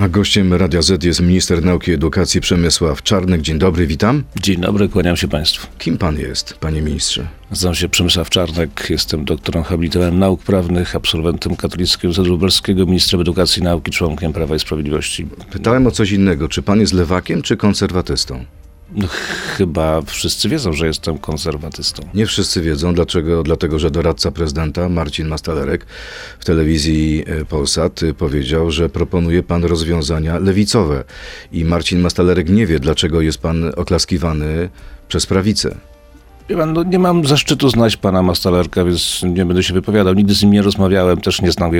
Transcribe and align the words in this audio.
A 0.00 0.08
gościem 0.08 0.54
Radia 0.54 0.82
Z 0.82 1.04
jest 1.04 1.20
minister 1.20 1.64
nauki 1.64 1.90
i 1.90 1.94
edukacji 1.94 2.40
Przemysław 2.40 3.02
Czarnek. 3.02 3.40
Dzień 3.40 3.58
dobry, 3.58 3.86
witam. 3.86 4.22
Dzień 4.42 4.60
dobry, 4.60 4.88
kłaniam 4.88 5.16
się 5.16 5.28
Państwu. 5.28 5.66
Kim 5.78 5.98
pan 5.98 6.18
jest, 6.18 6.54
panie 6.54 6.82
ministrze? 6.82 7.28
Nazywam 7.50 7.74
się 7.74 7.88
Przemysław 7.88 8.30
Czarnek, 8.30 8.86
jestem 8.90 9.24
doktorem 9.24 9.62
habilitowanym 9.62 10.18
nauk 10.18 10.42
prawnych, 10.42 10.96
absolwentem 10.96 11.56
Katolickiego 11.56 12.08
Uniwersytetu 12.08 12.30
Lubelskiego, 12.30 12.86
ministrem 12.86 13.20
edukacji 13.20 13.60
i 13.60 13.64
nauki, 13.64 13.90
członkiem 13.90 14.32
Prawa 14.32 14.56
i 14.56 14.58
Sprawiedliwości. 14.58 15.26
Pytałem 15.50 15.86
o 15.86 15.90
coś 15.90 16.10
innego. 16.10 16.48
Czy 16.48 16.62
pan 16.62 16.80
jest 16.80 16.92
lewakiem, 16.92 17.42
czy 17.42 17.56
konserwatystą? 17.56 18.44
No, 18.94 19.08
chyba 19.56 20.02
wszyscy 20.02 20.48
wiedzą, 20.48 20.72
że 20.72 20.86
jestem 20.86 21.18
konserwatystą. 21.18 22.08
Nie 22.14 22.26
wszyscy 22.26 22.62
wiedzą, 22.62 22.94
dlaczego. 22.94 23.42
Dlatego, 23.42 23.78
że 23.78 23.90
doradca 23.90 24.30
prezydenta 24.30 24.88
Marcin 24.88 25.28
Mastalerek 25.28 25.86
w 26.38 26.44
telewizji 26.44 27.24
e, 27.26 27.44
Polsat 27.44 28.02
e, 28.02 28.14
powiedział, 28.14 28.70
że 28.70 28.88
proponuje 28.88 29.42
pan 29.42 29.64
rozwiązania 29.64 30.38
lewicowe. 30.38 31.04
I 31.52 31.64
Marcin 31.64 32.00
Mastalerek 32.00 32.48
nie 32.48 32.66
wie, 32.66 32.78
dlaczego 32.78 33.20
jest 33.20 33.38
pan 33.38 33.72
oklaskiwany 33.76 34.68
przez 35.08 35.26
prawicę. 35.26 35.89
Pan, 36.56 36.72
no, 36.72 36.82
nie 36.82 36.98
mam 36.98 37.26
zaszczytu 37.26 37.68
znać 37.68 37.96
pana 37.96 38.22
Mastalerka, 38.22 38.84
więc 38.84 39.22
nie 39.22 39.44
będę 39.44 39.62
się 39.62 39.74
wypowiadał. 39.74 40.14
Nigdy 40.14 40.34
z 40.34 40.42
nim 40.42 40.52
nie 40.52 40.62
rozmawiałem, 40.62 41.20
też 41.20 41.42
nie 41.42 41.52
znam 41.52 41.70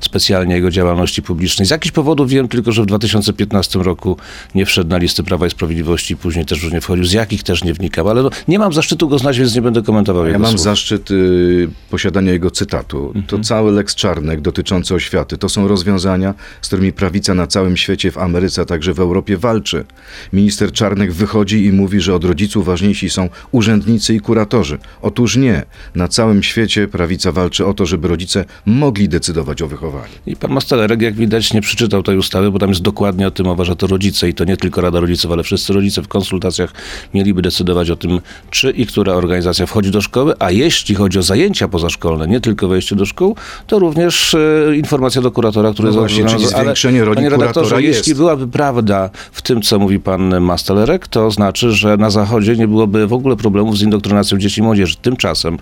specjalnie 0.00 0.54
jego 0.54 0.70
działalności 0.70 1.22
publicznej. 1.22 1.66
Z 1.66 1.70
jakichś 1.70 1.92
powodów 1.92 2.28
wiem 2.28 2.48
tylko, 2.48 2.72
że 2.72 2.82
w 2.82 2.86
2015 2.86 3.78
roku 3.78 4.16
nie 4.54 4.66
wszedł 4.66 4.90
na 4.90 4.98
listy 4.98 5.22
Prawa 5.22 5.46
i 5.46 5.50
Sprawiedliwości, 5.50 6.16
później 6.16 6.46
też 6.46 6.62
już 6.62 6.72
nie 6.72 6.80
wchodził. 6.80 7.04
Z 7.04 7.12
jakich 7.12 7.42
też 7.42 7.64
nie 7.64 7.74
wnikał, 7.74 8.08
ale 8.08 8.22
no, 8.22 8.30
nie 8.48 8.58
mam 8.58 8.72
zaszczytu 8.72 9.08
go 9.08 9.18
znać, 9.18 9.38
więc 9.38 9.54
nie 9.54 9.62
będę 9.62 9.82
komentował 9.82 10.22
Ja 10.22 10.28
jego 10.28 10.38
mam 10.40 10.50
słów. 10.50 10.60
zaszczyt 10.60 11.10
y, 11.10 11.68
posiadania 11.90 12.32
jego 12.32 12.50
cytatu. 12.50 13.12
To 13.26 13.38
cały 13.38 13.72
Lex 13.72 13.94
Czarnek 13.94 14.40
dotyczący 14.40 14.94
oświaty. 14.94 15.38
To 15.38 15.48
są 15.48 15.68
rozwiązania, 15.68 16.34
z 16.62 16.66
którymi 16.66 16.92
prawica 16.92 17.34
na 17.34 17.46
całym 17.46 17.76
świecie, 17.76 18.10
w 18.10 18.18
Ameryce, 18.18 18.62
a 18.62 18.64
także 18.64 18.94
w 18.94 19.00
Europie 19.00 19.36
walczy. 19.36 19.84
Minister 20.32 20.72
Czarnek 20.72 21.12
wychodzi 21.12 21.64
i 21.64 21.72
mówi, 21.72 22.00
że 22.00 22.14
od 22.14 22.24
rodziców 22.24 22.66
ważniejsi 22.66 23.10
są 23.10 23.28
urzędnicy 23.52 24.11
i 24.14 24.20
kuratorzy. 24.20 24.78
Otóż 25.02 25.36
nie. 25.36 25.62
Na 25.94 26.08
całym 26.08 26.42
świecie 26.42 26.88
prawica 26.88 27.32
walczy 27.32 27.66
o 27.66 27.74
to, 27.74 27.86
żeby 27.86 28.08
rodzice 28.08 28.44
mogli 28.66 29.08
decydować 29.08 29.62
o 29.62 29.68
wychowaniu. 29.68 30.12
I 30.26 30.36
pan 30.36 30.52
Mastalerek, 30.52 31.02
jak 31.02 31.14
widać, 31.14 31.52
nie 31.52 31.60
przeczytał 31.60 32.02
tej 32.02 32.16
ustawy, 32.16 32.50
bo 32.50 32.58
tam 32.58 32.68
jest 32.68 32.82
dokładnie 32.82 33.26
o 33.26 33.30
tym 33.30 33.46
mowa, 33.46 33.64
że 33.64 33.76
to 33.76 33.86
rodzice 33.86 34.28
i 34.28 34.34
to 34.34 34.44
nie 34.44 34.56
tylko 34.56 34.80
Rada 34.80 35.00
Rodziców, 35.00 35.32
ale 35.32 35.42
wszyscy 35.42 35.72
rodzice 35.72 36.02
w 36.02 36.08
konsultacjach 36.08 36.72
mieliby 37.14 37.42
decydować 37.42 37.90
o 37.90 37.96
tym, 37.96 38.20
czy 38.50 38.70
i 38.70 38.86
która 38.86 39.12
organizacja 39.14 39.66
wchodzi 39.66 39.90
do 39.90 40.00
szkoły, 40.00 40.34
a 40.38 40.50
jeśli 40.50 40.94
chodzi 40.94 41.18
o 41.18 41.22
zajęcia 41.22 41.68
pozaszkolne, 41.68 42.28
nie 42.28 42.40
tylko 42.40 42.68
wejście 42.68 42.96
do 42.96 43.06
szkół, 43.06 43.36
to 43.66 43.78
również 43.78 44.34
e, 44.34 44.76
informacja 44.76 45.22
do 45.22 45.30
kuratora, 45.30 45.72
który 45.72 45.88
No 45.88 45.94
właśnie, 45.94 46.24
czyli 46.24 46.46
zwiększenie 46.46 47.04
roli 47.04 47.16
panie 47.16 47.28
redaktorze, 47.28 47.82
jest. 47.82 47.98
jeśli 47.98 48.14
byłaby 48.14 48.48
prawda 48.48 49.10
w 49.32 49.42
tym, 49.42 49.62
co 49.62 49.78
mówi 49.78 50.00
pan 50.00 50.40
Mastalerek, 50.40 51.08
to 51.08 51.30
znaczy, 51.30 51.72
że 51.72 51.96
na 51.96 52.10
Zachodzie 52.10 52.56
nie 52.56 52.68
byłoby 52.68 53.06
w 53.06 53.12
ogóle 53.12 53.36
problemów 53.36 53.78
z 53.78 53.82
indoktrynacją 54.02 54.38
dzieci 54.38 54.60
i 54.60 54.64
młodzieży. 54.64 54.96
Tymczasem 55.02 55.58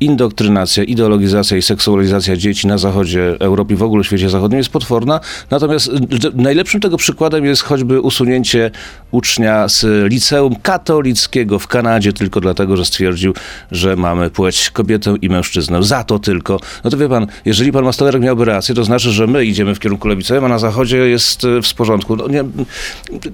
indoktrynacja, 0.00 0.84
ideologizacja 0.84 1.56
i 1.56 1.62
seksualizacja 1.62 2.36
dzieci 2.36 2.66
na 2.66 2.78
Zachodzie 2.78 3.36
Europy 3.40 3.74
i 3.74 3.76
w 3.76 3.82
ogóle 3.82 4.02
w 4.02 4.06
świecie 4.06 4.30
zachodnim 4.30 4.58
jest 4.58 4.70
potworna. 4.70 5.20
Natomiast 5.50 5.90
najlepszym 6.34 6.80
tego 6.80 6.96
przykładem 6.96 7.44
jest 7.44 7.62
choćby 7.62 8.00
usunięcie 8.00 8.70
ucznia 9.10 9.68
z 9.68 9.86
liceum 10.12 10.56
katolickiego 10.62 11.58
w 11.58 11.66
Kanadzie 11.66 12.12
tylko 12.12 12.40
dlatego, 12.40 12.76
że 12.76 12.84
stwierdził, 12.84 13.34
że 13.70 13.96
mamy 13.96 14.30
płeć 14.30 14.70
kobietę 14.70 15.14
i 15.22 15.28
mężczyznę. 15.28 15.82
Za 15.82 16.04
to 16.04 16.18
tylko. 16.18 16.60
No 16.84 16.90
to 16.90 16.96
wie 16.96 17.08
pan, 17.08 17.26
jeżeli 17.44 17.72
pan 17.72 17.84
Mastalerek 17.84 18.22
miałby 18.22 18.44
rację, 18.44 18.74
to 18.74 18.84
znaczy, 18.84 19.10
że 19.10 19.26
my 19.26 19.44
idziemy 19.44 19.74
w 19.74 19.78
kierunku 19.80 20.08
lewicowym, 20.08 20.44
a 20.44 20.48
na 20.48 20.58
Zachodzie 20.58 20.96
jest 20.96 21.44
y, 21.44 21.62
w 21.62 21.74
porządku. 21.74 22.16
No 22.16 22.28
nie, 22.28 22.44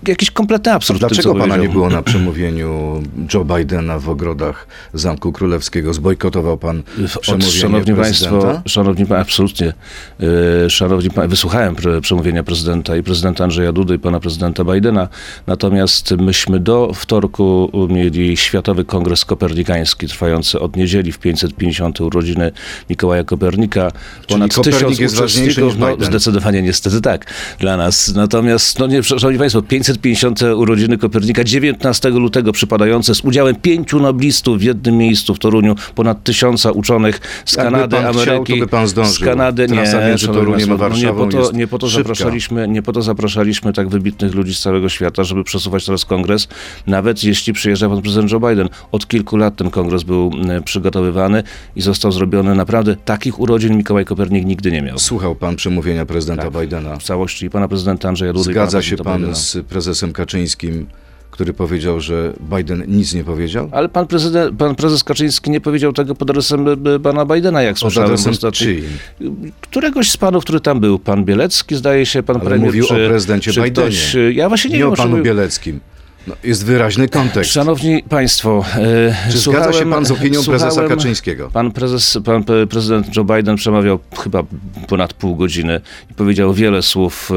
jakiś 0.08 0.30
kompletny 0.30 0.72
absurd. 0.72 1.00
tym, 1.00 1.08
Dlaczego 1.08 1.34
co 1.34 1.40
pana 1.40 1.46
nie 1.46 1.52
powiedział. 1.52 1.72
było 1.72 1.90
na 1.90 2.02
przemówieniu 2.02 3.02
Joe 3.34 3.44
Bidena 3.44 3.98
w 3.98 4.08
ogrodach 4.36 4.66
Zamku 4.94 5.32
Królewskiego? 5.32 5.94
Zbojkotował 5.94 6.58
pan 6.58 6.78
Od, 6.78 7.20
przemówienie 7.20 7.52
szanowni 7.52 7.94
prezydenta? 7.94 8.40
Państwo, 8.40 8.62
szanowni 8.68 9.06
pa, 9.06 9.18
absolutnie. 9.18 9.72
Yy, 10.20 10.70
szanowni 10.70 11.10
pa, 11.10 11.26
wysłuchałem 11.26 11.74
pre, 11.74 12.00
przemówienia 12.00 12.44
prezydenta 12.44 12.96
i 12.96 13.02
prezydenta 13.02 13.44
Andrzeja 13.44 13.72
Dudy 13.72 13.94
i 13.94 13.98
pana 13.98 14.20
prezydenta 14.20 14.64
Bidena. 14.64 15.08
Natomiast 15.46 16.10
myśmy 16.10 16.60
do 16.60 16.92
wtorku 16.94 17.70
mieli 17.90 18.36
Światowy 18.36 18.84
Kongres 18.84 19.24
Kopernikański 19.24 20.06
trwający 20.06 20.60
od 20.60 20.76
niedzieli 20.76 21.12
w 21.12 21.18
550 21.18 22.00
urodziny 22.00 22.52
Mikołaja 22.90 23.24
Kopernika. 23.24 23.92
Ponad 24.28 24.54
Kopernik 24.54 24.80
tysiąc 24.80 24.98
jest 24.98 25.16
ważniejszy 25.16 25.64
uczestników. 25.64 25.98
No, 26.00 26.06
zdecydowanie 26.06 26.62
niestety 26.62 27.00
tak 27.00 27.26
dla 27.58 27.76
nas. 27.76 28.14
Natomiast, 28.14 28.78
no 28.78 28.86
nie, 28.86 29.02
szanowni 29.02 29.38
Państwo, 29.38 29.62
550 29.62 30.42
urodziny 30.42 30.98
Kopernika 30.98 31.44
19 31.44 32.08
lutego 32.08 32.52
przypadające 32.52 33.14
z 33.14 33.20
udziałem 33.20 33.56
pięciu 33.56 34.00
noblistów 34.26 34.58
w 34.58 34.62
jednym 34.62 34.96
miejscu 34.96 35.34
w 35.34 35.38
Toruniu, 35.38 35.74
ponad 35.94 36.22
tysiąca 36.24 36.70
uczonych 36.70 37.20
z 37.44 37.56
Kanady, 37.56 37.96
pan 37.96 38.12
chciał, 38.12 38.22
Ameryki, 38.22 38.52
to 38.52 38.58
by 38.58 38.66
pan 38.66 38.88
zdążył. 38.88 39.14
z 39.14 39.18
Kanady, 39.18 39.66
nie, 39.68 39.84
między 40.08 40.26
Toruniem 40.26 40.72
a 40.72 40.88
no 40.88 40.96
nie 40.96 41.12
po 41.12 41.26
to, 41.26 41.52
nie 41.52 41.66
po 41.66 41.78
to 41.78 41.88
zapraszaliśmy, 41.88 42.68
nie 42.68 42.82
po 42.82 42.92
to 42.92 43.02
zapraszaliśmy 43.02 43.72
tak 43.72 43.88
wybitnych 43.88 44.34
ludzi 44.34 44.54
z 44.54 44.60
całego 44.60 44.88
świata, 44.88 45.24
żeby 45.24 45.44
przesuwać 45.44 45.86
teraz 45.86 46.04
kongres, 46.04 46.48
nawet 46.86 47.24
jeśli 47.24 47.52
przyjeżdża 47.52 47.88
pan 47.88 48.02
prezydent 48.02 48.32
Joe 48.32 48.40
Biden. 48.40 48.68
Od 48.92 49.08
kilku 49.08 49.36
lat 49.36 49.56
ten 49.56 49.70
kongres 49.70 50.02
był 50.02 50.30
mm, 50.34 50.62
przygotowywany 50.62 51.42
i 51.76 51.82
został 51.82 52.12
zrobiony 52.12 52.54
naprawdę 52.54 52.96
takich 52.96 53.40
urodzin 53.40 53.76
Mikołaj 53.76 54.04
Kopernik 54.04 54.44
nigdy 54.46 54.72
nie 54.72 54.82
miał. 54.82 54.98
Słuchał 54.98 55.34
pan 55.34 55.56
przemówienia 55.56 56.06
prezydenta 56.06 56.50
Tak. 56.50 56.62
Bidena. 56.62 56.96
W 56.96 57.02
całości 57.02 57.46
i 57.46 57.50
pana 57.50 57.68
prezydenta 57.68 58.08
Andrzeja 58.08 58.32
Dudy. 58.32 58.44
Zgadza 58.44 58.82
się 58.82 58.96
pan 58.96 59.18
Bidena. 59.18 59.34
z 59.34 59.58
prezesem 59.68 60.12
Kaczyńskim, 60.12 60.86
który 61.36 61.52
powiedział, 61.52 62.00
że 62.00 62.32
Biden 62.56 62.84
nic 62.88 63.14
nie 63.14 63.24
powiedział? 63.24 63.68
Ale 63.72 63.88
pan, 63.88 64.06
prezydent, 64.06 64.56
pan 64.58 64.74
prezes 64.74 65.04
Kaczyński 65.04 65.50
nie 65.50 65.60
powiedział 65.60 65.92
tego 65.92 66.14
pod 66.14 66.30
adresem 66.30 66.66
e, 66.68 66.98
pana 67.00 67.26
Bidena, 67.26 67.62
jak 67.62 67.78
słyszałem 67.78 68.12
ostatnio. 68.12 68.66
Któregoś 69.60 70.10
z 70.10 70.16
panów, 70.16 70.44
który 70.44 70.60
tam 70.60 70.80
był, 70.80 70.98
pan 70.98 71.24
Bielecki, 71.24 71.74
zdaje 71.76 72.06
się, 72.06 72.22
pan 72.22 72.36
Ale 72.36 72.44
premier. 72.44 72.66
mówił 72.66 72.84
czy, 72.86 73.04
o 73.04 73.08
prezydencie 73.08 73.52
czy 73.52 73.62
Bidenie. 73.62 73.88
ktoś, 73.88 74.16
e, 74.16 74.32
Ja 74.32 74.48
właśnie 74.48 74.70
nie, 74.70 74.76
Nie 74.76 74.84
wiem, 74.84 74.92
o 74.92 74.96
panu 74.96 75.14
czym- 75.16 75.22
Bieleckim. 75.22 75.80
No, 76.26 76.34
jest 76.44 76.64
wyraźny 76.64 77.08
kontekst. 77.08 77.52
Szanowni 77.52 78.02
Państwo, 78.02 78.64
e, 79.26 79.30
Czy 79.32 79.38
zgadza 79.38 79.72
się 79.72 79.90
pan 79.90 80.06
z 80.06 80.10
opinią 80.10 80.44
prezesa 80.44 80.88
Kaczyńskiego? 80.88 81.50
Pan, 81.52 81.72
prezes, 81.72 82.18
pan 82.24 82.44
prezydent 82.70 83.16
Joe 83.16 83.24
Biden 83.24 83.56
przemawiał 83.56 83.98
chyba 84.22 84.42
ponad 84.88 85.12
pół 85.12 85.36
godziny 85.36 85.80
i 86.10 86.14
powiedział 86.14 86.54
wiele 86.54 86.82
słów, 86.82 87.30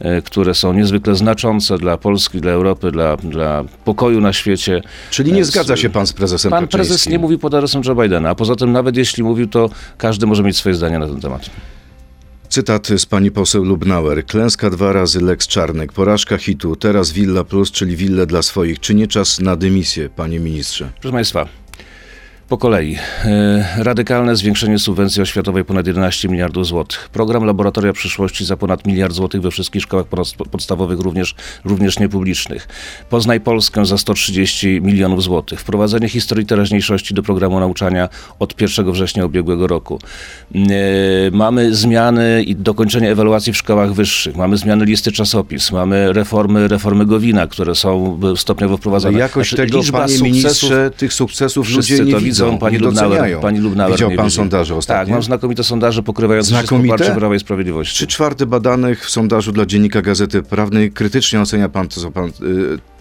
e, 0.00 0.16
e, 0.16 0.22
które 0.22 0.54
są 0.54 0.72
niezwykle 0.72 1.14
znaczące 1.14 1.78
dla 1.78 1.96
Polski, 1.96 2.40
dla 2.40 2.52
Europy, 2.52 2.90
dla, 2.90 3.16
dla 3.16 3.64
pokoju 3.84 4.20
na 4.20 4.32
świecie. 4.32 4.82
Czyli 5.10 5.32
nie 5.32 5.44
zgadza 5.44 5.76
się 5.76 5.90
pan 5.90 6.06
z 6.06 6.12
prezesem 6.12 6.50
Pan 6.50 6.64
Kaczyńskim? 6.64 6.78
prezes 6.78 7.08
nie 7.08 7.18
mówił 7.18 7.38
pod 7.38 7.54
adresem 7.54 7.82
Joe 7.86 7.94
Bidena, 7.94 8.30
a 8.30 8.34
poza 8.34 8.56
tym 8.56 8.72
nawet 8.72 8.96
jeśli 8.96 9.22
mówił, 9.22 9.46
to 9.46 9.70
każdy 9.98 10.26
może 10.26 10.42
mieć 10.42 10.56
swoje 10.56 10.74
zdanie 10.74 10.98
na 10.98 11.06
ten 11.06 11.20
temat. 11.20 11.50
Cytat 12.58 12.88
z 12.96 13.06
pani 13.06 13.30
poseł 13.30 13.64
Lubnauer. 13.64 14.26
Klęska 14.26 14.70
dwa 14.70 14.92
razy 14.92 15.20
Lex 15.20 15.46
Czarnek, 15.46 15.92
porażka 15.92 16.38
hitu, 16.38 16.76
teraz 16.76 17.12
Villa 17.12 17.44
Plus, 17.44 17.70
czyli 17.70 17.96
wille 17.96 18.26
dla 18.26 18.42
swoich. 18.42 18.80
Czy 18.80 18.94
nie 18.94 19.06
czas 19.06 19.40
na 19.40 19.56
dymisję, 19.56 20.08
panie 20.08 20.40
ministrze? 20.40 20.92
Proszę 21.00 21.12
Państwa, 21.12 21.48
po 22.48 22.58
kolei. 22.58 22.96
E, 23.24 23.82
Radykalne 23.84 24.36
zwiększenie 24.36 24.78
subwencji 24.78 25.22
oświatowej 25.22 25.64
ponad 25.64 25.86
11 25.86 26.28
miliardów 26.28 26.66
złotych. 26.66 27.08
Program 27.12 27.44
Laboratoria 27.44 27.92
Przyszłości 27.92 28.44
za 28.44 28.56
ponad 28.56 28.86
miliard 28.86 29.14
złotych 29.14 29.40
we 29.40 29.50
wszystkich 29.50 29.82
szkołach 29.82 30.06
podstawowych, 30.50 31.00
również, 31.00 31.34
również 31.64 31.98
niepublicznych. 31.98 32.68
Poznaj 33.10 33.40
Polskę 33.40 33.86
za 33.86 33.98
130 33.98 34.80
milionów 34.82 35.22
złotych. 35.22 35.60
Wprowadzenie 35.60 36.08
historii 36.08 36.46
teraźniejszości 36.46 37.14
do 37.14 37.22
programu 37.22 37.60
nauczania 37.60 38.08
od 38.38 38.60
1 38.60 38.92
września 38.92 39.26
ubiegłego 39.26 39.66
roku. 39.66 39.98
E, 40.54 40.58
Mamy 41.32 41.74
zmiany 41.74 42.42
i 42.42 42.56
dokończenie 42.56 43.10
ewaluacji 43.10 43.52
w 43.52 43.56
szkołach 43.56 43.92
wyższych. 43.92 44.36
Mamy 44.36 44.56
zmiany 44.56 44.84
listy 44.84 45.12
czasopis. 45.12 45.72
Mamy 45.72 46.12
reformy, 46.12 46.68
reformy 46.68 47.06
Gowina, 47.06 47.46
które 47.46 47.74
są 47.74 48.20
stopniowo 48.36 48.76
wprowadzane. 48.76 49.14
Ale 49.14 49.22
jakoś 49.22 49.48
Znaczy, 49.48 49.56
tego, 49.66 49.78
liczba 49.78 49.98
panie 49.98 50.12
sukcesów- 50.18 50.22
ministrze, 50.22 50.90
tych 50.96 51.12
sukcesów 51.12 51.70
ludzie 51.70 52.04
nie 52.04 52.16
widzą, 52.16 52.37
widzą, 52.44 52.58
pani 52.58 52.72
nie 52.72 52.78
Lubnauer, 52.78 53.08
doceniają. 53.10 53.40
pani 53.40 53.58
Lubnauer 53.58 53.92
Widział 53.92 54.10
pan 54.10 54.30
sondaże 54.30 54.74
ostatnio? 54.76 55.04
Tak, 55.04 55.08
mam 55.12 55.22
znakomite 55.22 55.64
sondaże 55.64 56.02
pokrywające 56.02 56.46
wszystko 56.50 56.66
Znakomite? 56.66 56.92
poparcie 56.94 57.14
Prawa 57.18 57.34
i 57.34 57.38
Sprawiedliwości. 57.40 57.94
Trzy 57.94 58.06
czwarte 58.06 58.46
badanych 58.46 59.06
w 59.06 59.10
sondażu 59.10 59.52
dla 59.52 59.66
Dziennika 59.66 60.02
Gazety 60.02 60.42
Prawnej 60.42 60.92
krytycznie 60.92 61.40
ocenia 61.40 61.68
pan, 61.68 61.88
to, 61.88 62.00
co 62.00 62.10
pan, 62.10 62.26
y, 62.28 62.32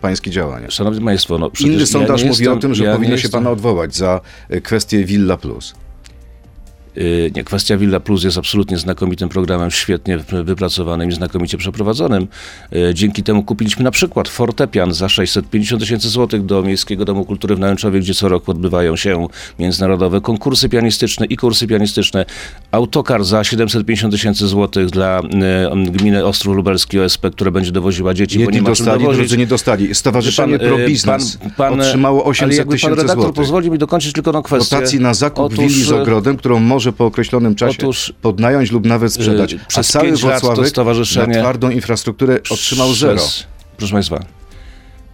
pańskie 0.02 0.32
działania. 0.32 0.72
Szanowni 0.72 1.06
Państwo, 1.06 1.38
no 1.38 1.52
Inny 1.60 1.80
ja 1.80 1.86
sondaż 1.86 2.24
nie 2.24 2.30
mówi 2.30 2.44
jestem, 2.44 2.58
o 2.58 2.62
tym, 2.62 2.76
że 2.76 2.84
ja 2.84 2.94
powinno 2.94 3.18
się 3.18 3.22
jestem- 3.22 3.32
pana 3.44 3.50
odwołać 3.52 3.96
za 3.96 4.22
y, 4.54 4.62
kwestię 4.62 5.06
Villa 5.06 5.38
Plus. 5.38 5.74
Y, 6.98 7.32
Nie, 7.36 7.44
kwestia 7.44 7.78
Villa 7.78 8.00
Plus 8.00 8.24
jest 8.24 8.38
absolutnie 8.38 8.78
znakomitym 8.78 9.30
programem, 9.30 9.72
świetnie 9.72 10.18
wypracowanym 10.44 11.10
i 11.10 11.14
znakomicie 11.14 11.58
przeprowadzonym. 11.58 12.28
Y, 12.76 12.94
Dzięki 12.94 13.24
temu 13.24 13.44
kupiliśmy 13.44 13.84
na 13.84 13.92
przykład 13.92 14.28
fortepian 14.30 14.94
za 14.94 15.10
650 15.10 15.82
tysięcy 15.82 16.10
złotych 16.10 16.46
do 16.46 16.62
Miejskiego 16.64 17.06
Domu 17.06 17.26
Kultury 17.26 17.56
w 17.56 17.60
Nałęczowie, 17.60 18.00
gdzie 18.00 18.14
co 18.14 18.30
roku 18.30 18.52
odbywają 18.52 18.96
się 18.96 19.28
międzynarodowe 19.60 20.22
konkursy 20.22 20.70
pianistyczne 20.70 21.26
i 21.26 21.38
kursy 21.38 21.68
pianistyczne. 21.68 22.26
Autokar 22.72 23.24
za 23.24 23.44
750 23.44 24.14
tysięcy 24.14 24.48
złotych 24.48 24.90
dla 24.90 25.22
y, 25.88 25.92
gminy 25.92 26.26
Ostrów 26.26 26.56
Lubelski 26.56 27.00
OSP, 27.00 27.30
które 27.32 27.52
będzie 27.52 27.72
dowoziła 27.72 28.14
dzieci, 28.14 28.36
bo 28.38 28.42
Jedni 28.42 28.56
nie 28.56 28.62
ma 28.62 28.66
czym 28.76 28.86
dostali, 28.86 29.02
dowozić. 29.04 29.20
drudzy 29.20 29.38
nie 29.38 29.48
dostali. 29.48 29.96
Stowarzyszenie 29.96 30.60
Pan, 30.60 30.68
Pro 30.68 30.78
Biznes 30.78 31.38
pan- 31.38 31.52
pan- 31.52 31.80
otrzymało 31.82 32.20
ale 32.22 32.30
800 32.30 32.58
jakby 32.58 32.72
pan 32.72 32.76
tysięcy 32.78 32.96
redaktor 32.96 33.24
złotych. 33.24 33.36
pozwoli 33.36 33.72
mi 33.72 33.78
dokończyć 33.78 34.14
tylko 34.14 34.32
na 34.32 34.42
kwestię. 34.42 34.76
Dotacji 34.76 35.00
na 35.00 35.14
zakup 35.14 35.46
Otóż, 35.46 35.60
willi 35.60 35.84
z 35.84 35.92
ogrodem, 35.92 36.38
którą 36.38 36.60
może 36.60 36.87
po 36.92 37.06
określonym 37.06 37.56
czasie 37.56 37.78
otóż, 37.80 38.14
podnająć 38.22 38.72
lub 38.72 38.86
nawet 38.86 39.14
sprzedać. 39.14 39.54
y, 39.54 39.60
A 39.64 39.68
przez 39.68 39.88
cały 39.88 40.12
lat 40.12 40.20
to 40.22 40.28
Wrocławek 40.28 40.74
na 41.28 41.42
twardą 41.42 41.70
infrastrukturę 41.70 42.40
otrzymał 42.50 42.94
zero. 42.94 43.22
Proszę 43.78 43.94
Państwa, 43.94 44.26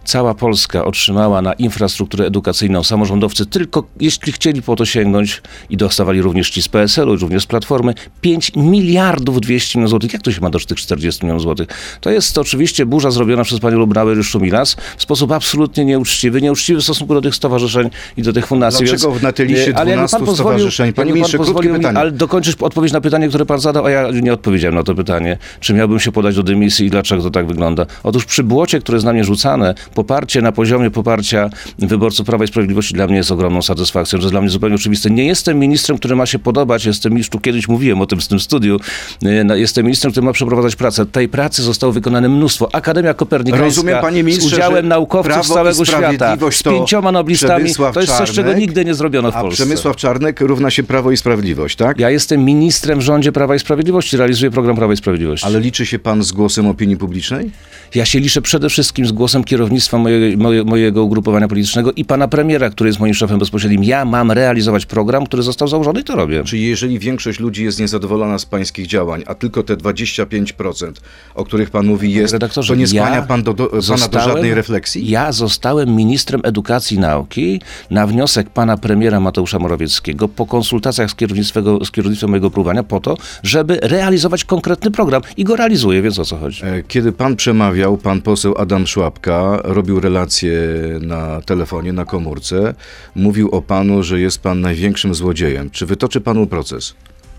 cała 0.04 0.34
Polska 0.34 0.84
otrzymała 0.84 1.42
na 1.42 1.52
infrastrukturę 1.52 2.26
edukacyjną 2.26 2.82
samorządowcy 2.82 3.46
tylko 3.46 3.84
jeśli 4.00 4.32
chcieli 4.32 4.62
po 4.62 4.76
to 4.76 4.84
sięgnąć 4.84 5.42
i 5.70 5.76
dostawali 5.76 6.22
również 6.22 6.50
ci 6.50 6.62
z 6.62 6.68
PSL-u, 6.68 7.16
również 7.16 7.42
z 7.42 7.46
Platformy, 7.46 7.94
5 8.20 8.52
miliardów 8.56 9.40
200 9.40 9.78
milionów 9.78 9.90
złotych. 9.90 10.12
Jak 10.12 10.22
to 10.22 10.32
się 10.32 10.40
ma 10.40 10.50
do 10.50 10.58
tych 10.58 10.78
40 10.78 11.24
milionów 11.24 11.42
złotych? 11.42 11.68
To 12.00 12.10
jest 12.10 12.38
oczywiście 12.38 12.86
burza 12.86 13.10
zrobiona 13.10 13.44
przez 13.44 13.60
panią 13.60 13.86
i 14.20 14.24
Szumilas 14.24 14.76
w 14.96 15.02
sposób 15.02 15.32
absolutnie 15.32 15.84
nieuczciwy, 15.84 16.42
nieuczciwy 16.42 16.80
w 16.80 16.84
stosunku 16.84 17.14
do 17.14 17.20
tych 17.20 17.34
stowarzyszeń 17.34 17.90
i 18.16 18.22
do 18.22 18.32
tych 18.32 18.46
fundacji. 18.46 18.86
Dlaczego 18.86 19.10
więc- 19.10 19.22
na 19.22 19.32
tej 19.32 19.46
liście 19.46 19.70
e, 19.70 19.78
ale 19.78 19.90
jakby 19.90 20.08
pan 20.08 20.20
12 20.20 20.34
stowarzyszeń? 20.34 20.92
Panie 20.92 21.10
jakby 21.10 21.10
pan 21.10 21.14
ministrze, 21.14 21.38
krótkie 21.38 21.52
pozwolił 21.52 21.72
mi, 21.72 21.78
pytanie. 21.78 21.98
Ale 21.98 22.12
dokończysz 22.12 22.54
odpowiedź 22.60 22.92
na 22.92 23.00
pytanie, 23.00 23.28
które 23.28 23.46
pan 23.46 23.60
zadał, 23.60 23.86
a 23.86 23.90
ja 23.90 24.10
nie 24.10 24.32
odpowiedziałem 24.32 24.74
na 24.74 24.82
to 24.82 24.94
pytanie. 24.94 25.38
Czy 25.60 25.74
miałbym 25.74 26.00
się 26.00 26.12
podać 26.12 26.36
do 26.36 26.42
dymisji 26.42 26.86
i 26.86 26.90
dlaczego 26.90 27.22
to 27.22 27.30
tak 27.30 27.46
wygląda? 27.46 27.86
Otóż 28.02 28.24
przy 28.24 28.42
błocie, 28.42 28.80
które 28.80 28.96
jest 28.96 29.06
na 29.06 29.12
mnie 29.12 29.24
rzucane, 29.24 29.74
poparcie 29.94 30.42
na 30.42 30.52
poziomie 30.52 30.90
poparcia 30.90 31.50
wyborców 31.78 32.26
Prawa 32.26 32.44
i 32.44 32.48
Sprawiedliwości 32.48 32.94
dla 32.94 33.06
mnie 33.06 33.16
jest 33.16 33.30
ogromną 33.30 33.62
satysfakcją. 33.62 34.18
To 34.18 34.22
jest 34.22 34.32
dla 34.32 34.40
mnie 34.40 34.50
zupełnie 34.50 34.76
oczywiste. 34.76 35.10
Nie 35.10 35.26
jestem 35.26 35.58
ministrem, 35.58 35.98
który 35.98 36.16
ma 36.16 36.26
się 36.26 36.38
podobać. 36.38 36.84
Jestem 36.84 37.12
ministrem, 37.12 37.40
kiedyś 37.40 37.68
mówiłem 37.68 38.00
o 38.00 38.06
tym 38.06 38.20
w 38.20 38.28
tym 38.28 38.40
studiu. 38.40 38.80
E, 39.24 39.58
Jestem 39.58 39.84
ministrem, 39.84 40.12
który 40.12 40.26
ma 40.26 40.32
przeprowadzać 40.32 40.76
pracę. 40.76 41.06
Tej 41.06 41.28
pracy 41.28 41.62
zostało 41.62 41.92
wykonane 41.92 42.28
mnóstwo. 42.28 42.68
Akademia 42.72 43.14
Kopernikańska 43.14 43.64
Rozumiem, 43.64 43.98
panie 44.00 44.22
ministrze, 44.22 44.50
z 44.50 44.52
udziałem 44.52 44.88
naukowców 44.88 45.46
z 45.46 45.48
całego 45.48 45.84
świata, 45.84 46.36
z 46.50 46.62
pięcioma 46.62 47.12
noblistami. 47.12 47.74
To 47.94 48.00
jest 48.00 48.16
coś, 48.16 48.30
czego 48.30 48.52
nigdy 48.52 48.84
nie 48.84 48.94
zrobiono 48.94 49.32
w 49.32 49.36
A 49.36 49.40
Polsce. 49.40 49.64
Przemysław 49.64 49.96
Czarnek 49.96 50.40
równa 50.40 50.70
się 50.70 50.82
Prawo 50.82 51.10
i 51.10 51.16
Sprawiedliwość, 51.16 51.76
tak? 51.76 51.98
Ja 51.98 52.10
jestem 52.10 52.44
ministrem 52.44 52.98
w 52.98 53.02
rządzie 53.02 53.32
Prawa 53.32 53.54
i 53.54 53.58
Sprawiedliwości, 53.58 54.16
realizuję 54.16 54.50
program 54.50 54.76
Prawa 54.76 54.92
i 54.92 54.96
Sprawiedliwości. 54.96 55.46
Ale 55.46 55.60
liczy 55.60 55.86
się 55.86 55.98
pan 55.98 56.22
z 56.22 56.32
głosem 56.32 56.66
opinii 56.66 56.96
publicznej? 56.96 57.50
Ja 57.94 58.04
się 58.04 58.20
liczę 58.20 58.42
przede 58.42 58.68
wszystkim 58.68 59.06
z 59.06 59.12
głosem 59.12 59.44
kierownictwa 59.44 59.83
moje, 59.92 60.36
moje, 60.36 60.64
mojego 60.64 61.02
ugrupowania 61.02 61.48
politycznego 61.48 61.92
i 61.92 62.04
pana 62.04 62.28
premiera, 62.28 62.70
który 62.70 62.88
jest 62.88 63.00
moim 63.00 63.14
szefem 63.14 63.38
bezpośrednim. 63.38 63.84
Ja 63.84 64.04
mam 64.04 64.30
realizować 64.32 64.86
program, 64.86 65.26
który 65.26 65.42
został 65.42 65.68
założony 65.68 66.00
i 66.00 66.04
to 66.04 66.16
robię. 66.16 66.44
Czyli 66.44 66.66
jeżeli 66.66 66.98
większość 66.98 67.40
ludzi 67.40 67.64
jest 67.64 67.80
niezadowolona 67.80 68.38
z 68.38 68.46
pańskich 68.46 68.86
działań, 68.86 69.22
a 69.26 69.34
tylko 69.34 69.62
te 69.62 69.76
25%, 69.76 70.92
o 71.34 71.44
których 71.44 71.70
pan 71.70 71.86
mówi 71.86 72.12
jest, 72.12 72.32
Redaktorze, 72.32 72.74
to 72.74 72.78
nie 72.80 72.86
skłania 72.86 73.16
ja 73.16 73.22
pan 73.22 73.42
do, 73.42 73.54
do, 73.54 73.66
pana 73.66 73.76
do 73.76 73.82
zostałem- 73.82 74.30
żadnej 74.30 74.54
refleksji? 74.54 75.10
Ja 75.10 75.32
zostałem 75.32 75.96
ministrem 75.96 76.40
edukacji 76.44 76.96
i 76.96 77.00
nauki 77.00 77.60
na 77.90 78.06
wniosek 78.06 78.50
pana 78.50 78.76
premiera 78.76 79.20
Mateusza 79.20 79.58
Morawieckiego 79.58 80.28
po 80.28 80.46
konsultacjach 80.46 81.10
z 81.10 81.14
kierownictwem, 81.14 81.64
z 81.84 81.90
kierownictwem 81.90 82.30
mojego 82.30 82.50
próbowania 82.50 82.82
po 82.82 83.00
to, 83.00 83.16
żeby 83.42 83.78
realizować 83.82 84.44
konkretny 84.44 84.90
program 84.90 85.22
i 85.36 85.44
go 85.44 85.56
realizuję, 85.56 86.02
więc 86.02 86.18
o 86.18 86.24
co 86.24 86.36
chodzi. 86.36 86.64
E, 86.64 86.82
Kiedy 86.88 87.12
pan 87.12 87.36
przemawiał, 87.36 87.96
pan 87.96 88.22
poseł 88.22 88.54
Adam 88.58 88.86
Szłapka 88.86 89.62
robił 89.74 90.00
relację 90.00 90.52
na 91.00 91.40
telefonie, 91.40 91.92
na 91.92 92.04
komórce, 92.04 92.74
mówił 93.14 93.48
o 93.50 93.62
panu, 93.62 94.02
że 94.02 94.20
jest 94.20 94.38
pan 94.38 94.60
największym 94.60 95.14
złodziejem. 95.14 95.70
Czy 95.70 95.86
wytoczy 95.86 96.20
panu 96.20 96.46
proces? 96.46 96.94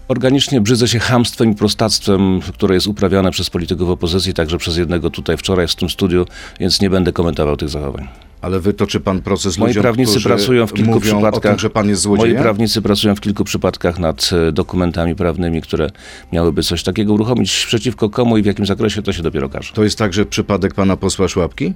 Organicznie 0.07 0.61
brzydzę 0.61 0.87
się 0.87 0.99
chamstwem 0.99 1.51
i 1.51 1.55
prostactwem, 1.55 2.39
które 2.53 2.75
jest 2.75 2.87
uprawiane 2.87 3.31
przez 3.31 3.49
polityków 3.49 3.89
opozycji, 3.89 4.33
także 4.33 4.57
przez 4.57 4.77
jednego 4.77 5.09
tutaj 5.09 5.37
wczoraj 5.37 5.67
w 5.67 5.75
tym 5.75 5.89
studiu, 5.89 6.25
więc 6.59 6.81
nie 6.81 6.89
będę 6.89 7.11
komentował 7.11 7.57
tych 7.57 7.69
zachowań. 7.69 8.07
Ale 8.41 8.59
wytoczy 8.59 8.99
pan 8.99 9.21
proces 9.21 9.57
Moi 9.57 9.67
ludziom, 9.67 9.81
prawnicy 9.81 10.21
pracują 10.21 10.67
w 10.67 10.73
kilku 10.73 10.99
przypadkach. 10.99 11.41
tym, 11.41 11.59
że 11.59 11.69
pan 11.69 11.89
jest 11.89 12.05
Moi 12.05 12.17
złodziejem? 12.17 12.41
prawnicy 12.43 12.81
pracują 12.81 13.15
w 13.15 13.21
kilku 13.21 13.43
przypadkach 13.43 13.99
nad 13.99 14.29
e, 14.47 14.51
dokumentami 14.51 15.15
prawnymi, 15.15 15.61
które 15.61 15.89
miałyby 16.33 16.63
coś 16.63 16.83
takiego 16.83 17.13
uruchomić 17.13 17.65
przeciwko 17.65 18.09
komu 18.09 18.37
i 18.37 18.41
w 18.41 18.45
jakim 18.45 18.65
zakresie, 18.65 19.01
to 19.01 19.13
się 19.13 19.23
dopiero 19.23 19.49
każe. 19.49 19.73
To 19.73 19.83
jest 19.83 19.97
także 19.97 20.25
przypadek 20.25 20.73
pana 20.73 20.97
posła 20.97 21.27
Szłapki? 21.27 21.73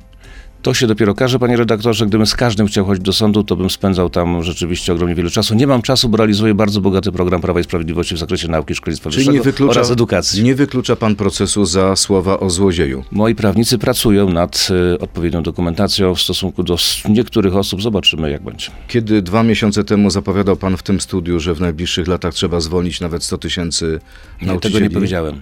To 0.62 0.74
się 0.74 0.88
dopiero 0.88 1.16
każe, 1.16 1.40
panie 1.40 1.58
redaktorze. 1.58 2.06
Gdybym 2.06 2.26
z 2.28 2.36
każdym 2.36 2.68
chciał 2.68 2.86
chodzić 2.86 3.04
do 3.06 3.14
sądu, 3.14 3.44
to 3.44 3.56
bym 3.56 3.70
spędzał 3.70 4.10
tam 4.10 4.44
rzeczywiście 4.44 4.94
ogromnie 4.94 5.16
wiele 5.16 5.30
czasu. 5.30 5.56
Nie 5.56 5.68
mam 5.68 5.82
czasu, 5.82 6.10
bo 6.10 6.18
realizuję 6.18 6.54
bardzo 6.54 6.82
bogaty 6.82 7.12
program 7.12 7.42
Prawa 7.42 7.60
i 7.60 7.64
Sprawiedliwości 7.64 8.16
w 8.16 8.18
zakresie 8.18 8.48
nauki, 8.48 8.76
szkolnictwa 8.76 9.10
Czyli 9.10 9.26
nie 9.26 9.32
wyższego 9.32 9.44
wyklucza, 9.44 9.72
oraz 9.80 9.92
edukacji. 9.92 10.44
nie 10.44 10.56
wyklucza 10.56 10.96
pan 10.96 11.16
procesu 11.16 11.66
za 11.66 11.96
słowa 11.96 12.40
o 12.40 12.50
złodzieju? 12.50 13.04
Moi 13.12 13.36
prawnicy 13.36 13.78
pracują 13.78 14.30
nad 14.30 14.68
e, 14.94 15.00
odpowiednią 15.00 15.44
dokumentacją 15.44 16.16
w 16.16 16.22
stosunku 16.22 16.64
do 16.64 16.78
niektórych 17.10 17.56
osób. 17.56 17.82
Zobaczymy, 17.82 18.32
jak 18.32 18.44
będzie. 18.44 18.68
Kiedy 18.88 19.22
dwa 19.22 19.44
miesiące 19.44 19.84
temu 19.84 20.10
zapowiadał 20.10 20.56
pan 20.56 20.78
w 20.78 20.84
tym 20.84 21.02
studiu, 21.02 21.40
że 21.40 21.54
w 21.56 21.62
najbliższych 21.62 22.08
latach 22.08 22.34
trzeba 22.34 22.60
zwolnić 22.60 23.02
nawet 23.02 23.24
100 23.24 23.38
tysięcy 23.38 24.00
Nie, 24.42 24.48
nauczycieli, 24.48 24.74
tego 24.74 24.86
nie 24.86 24.94
powiedziałem. 24.94 25.42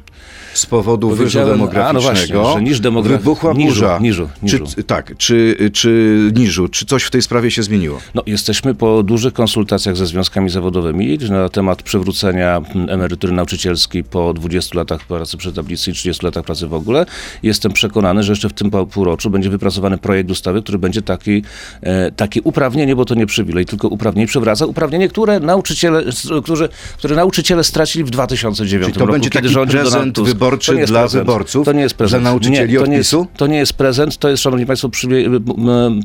z 0.53 0.65
powodu 0.65 1.09
wyżu 1.09 1.39
demograficznego, 1.39 1.89
a, 1.89 1.93
no 1.93 2.01
właśnie, 2.01 2.53
że 2.55 2.61
niż 2.61 2.79
demograf- 2.81 3.07
wybuchła 3.17 3.53
niżu, 3.53 3.67
burza. 3.69 3.99
niżu, 4.01 4.29
niżu. 4.43 4.65
Czy, 4.75 4.83
tak, 4.83 5.06
czy, 5.17 5.55
czy 5.73 6.17
niżu, 6.35 6.67
czy 6.67 6.85
coś 6.85 7.03
w 7.03 7.09
tej 7.11 7.21
sprawie 7.21 7.51
się 7.51 7.63
zmieniło? 7.63 7.99
No, 8.15 8.23
jesteśmy 8.25 8.75
po 8.75 9.03
dużych 9.03 9.33
konsultacjach 9.33 9.97
ze 9.97 10.05
związkami 10.05 10.49
zawodowymi 10.49 11.17
na 11.29 11.49
temat 11.49 11.83
przywrócenia 11.83 12.61
emerytury 12.89 13.33
nauczycielskiej 13.33 14.03
po 14.03 14.33
20 14.33 14.77
latach 14.77 15.03
pracy 15.07 15.37
przy 15.37 15.53
tablicy 15.53 15.91
i 15.91 15.93
30 15.93 16.25
latach 16.25 16.43
pracy 16.45 16.67
w 16.67 16.73
ogóle. 16.73 17.05
Jestem 17.43 17.71
przekonany, 17.73 18.23
że 18.23 18.31
jeszcze 18.31 18.49
w 18.49 18.53
tym 18.53 18.71
pół- 18.71 18.85
półroczu 18.87 19.29
będzie 19.29 19.49
wypracowany 19.49 19.97
projekt 19.97 20.31
ustawy, 20.31 20.61
który 20.61 20.77
będzie 20.79 21.01
taki, 21.01 21.43
e, 21.81 22.11
takie 22.11 22.41
uprawnienie, 22.41 22.95
bo 22.95 23.05
to 23.05 23.15
nie 23.15 23.25
przywilej, 23.25 23.65
tylko 23.65 23.87
uprawnienie 23.87 24.27
przywraca. 24.27 24.65
Uprawnienie, 24.65 25.09
które 25.09 25.39
nauczyciele, 25.39 26.03
którzy, 26.43 26.69
które 26.97 27.15
nauczyciele 27.15 27.63
stracili 27.63 28.05
w 28.05 28.09
2009 28.09 28.85
Czyli 28.85 28.93
to 28.93 28.99
roku, 28.99 29.11
będzie 29.11 29.29
kiedy 29.29 29.49
taki 29.53 29.67
prezent 29.69 30.19
wyborczy 30.19 30.85
dla 30.85 30.99
prezent. 31.01 31.11
wyborców? 31.25 31.65
To 31.65 31.71
nie 31.73 31.81
jest 31.81 31.95
prezent. 31.95 32.23
Dla 32.23 32.31
nauczycieli 32.31 32.73
nie, 32.73 32.79
to 32.79 32.85
nie 32.85 32.97
jest, 32.97 33.15
to 33.37 33.47
nie 33.47 33.57
jest 33.57 33.73
prezent, 33.73 34.17
to 34.17 34.29
jest, 34.29 34.43
szanowni 34.43 34.65
państwo, 34.65 34.89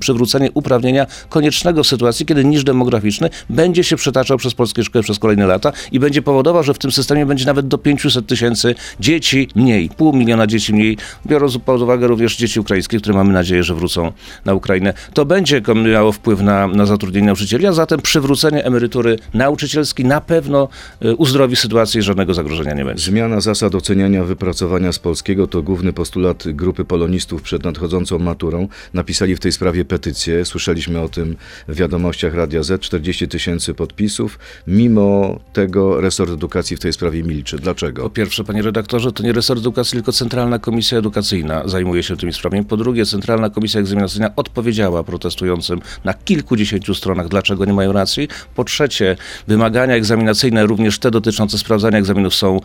przywrócenie 0.00 0.50
uprawnienia 0.54 1.06
koniecznego 1.28 1.84
w 1.84 1.86
sytuacji, 1.86 2.26
kiedy 2.26 2.44
niż 2.44 2.64
demograficzny 2.64 3.30
będzie 3.50 3.84
się 3.84 3.96
przetaczał 3.96 4.38
przez 4.38 4.54
polskie 4.54 4.82
szkoły 4.84 5.02
przez 5.02 5.18
kolejne 5.18 5.46
lata 5.46 5.72
i 5.92 6.00
będzie 6.00 6.22
powodował, 6.22 6.62
że 6.62 6.74
w 6.74 6.78
tym 6.78 6.92
systemie 6.92 7.26
będzie 7.26 7.46
nawet 7.46 7.68
do 7.68 7.78
500 7.78 8.26
tysięcy 8.26 8.74
dzieci 9.00 9.48
mniej, 9.54 9.88
pół 9.88 10.12
miliona 10.12 10.46
dzieci 10.46 10.74
mniej, 10.74 10.98
biorąc 11.26 11.58
pod 11.58 11.82
uwagę 11.82 12.06
również 12.06 12.36
dzieci 12.36 12.60
ukraińskie, 12.60 12.98
które 12.98 13.14
mamy 13.14 13.32
nadzieję, 13.32 13.62
że 13.62 13.74
wrócą 13.74 14.12
na 14.44 14.54
Ukrainę. 14.54 14.94
To 15.14 15.24
będzie 15.24 15.62
miało 15.92 16.12
wpływ 16.12 16.40
na, 16.40 16.66
na 16.66 16.86
zatrudnienie 16.86 17.26
nauczycieli, 17.26 17.66
a 17.66 17.72
zatem 17.72 18.00
przywrócenie 18.00 18.64
emerytury 18.64 19.18
nauczycielskiej 19.34 20.06
na 20.06 20.20
pewno 20.20 20.68
y, 21.04 21.16
uzdrowi 21.16 21.56
sytuację 21.56 21.98
i 21.98 22.02
żadnego 22.02 22.34
zagrożenia 22.34 22.74
nie 22.74 22.84
będzie. 22.84 23.04
Zmiana 23.04 23.40
zasad 23.40 23.74
oceniania 23.74 24.24
wypracowania 24.24 24.92
z 24.92 24.98
polskiego 24.98 25.46
to 25.46 25.62
główny 25.62 25.92
postulat 25.92 26.44
grupy 26.46 26.84
polonistów 26.84 27.42
przed 27.42 27.64
nadchodzącą 27.64 28.18
maturą. 28.18 28.68
Napisali 28.94 29.36
w 29.36 29.40
tej 29.40 29.52
sprawie 29.52 29.84
petycję. 29.84 30.44
Słyszeliśmy 30.44 31.00
o 31.00 31.08
tym 31.08 31.36
w 31.68 31.74
wiadomościach 31.76 32.34
Radia 32.34 32.62
Z. 32.62 32.82
40 32.82 33.28
tysięcy 33.28 33.74
podpisów. 33.74 34.38
Mimo 34.66 35.40
tego 35.52 36.00
resort 36.00 36.30
edukacji 36.30 36.76
w 36.76 36.80
tej 36.80 36.92
sprawie 36.92 37.22
milczy. 37.22 37.56
Po 37.56 37.62
Dlaczego? 37.62 38.10
pierwsze, 38.10 38.44
panie 38.44 38.62
redaktorze, 38.62 39.12
to 39.12 39.22
nie 39.22 39.32
resort 39.32 39.60
edukacji, 39.60 39.96
tylko 39.96 40.12
Centralna 40.12 40.58
Komisja 40.58 40.98
Edukacyjna 40.98 41.68
zajmuje 41.68 42.02
się 42.02 42.16
tymi 42.16 42.32
sprawami. 42.32 42.64
Po 42.64 42.76
drugie, 42.76 43.06
Centralna 43.06 43.50
Komisja 43.50 43.80
Egzaminacyjna 43.80 44.30
odpowiedziała 44.36 45.04
protestującym 45.04 45.80
na 46.04 46.14
kilkudziesięciu 46.14 46.94
stronach, 46.94 47.28
dlaczego 47.28 47.64
nie 47.64 47.72
mają 47.72 47.92
racji. 47.92 48.28
Po 48.54 48.64
trzecie, 48.64 49.16
wymagania 49.48 49.94
egzaminacyjne, 49.94 50.66
również 50.66 50.98
te 50.98 51.10
dotyczące 51.10 51.58
sprawdzania 51.58 51.98
egzaminów 51.98 52.34
są 52.34 52.60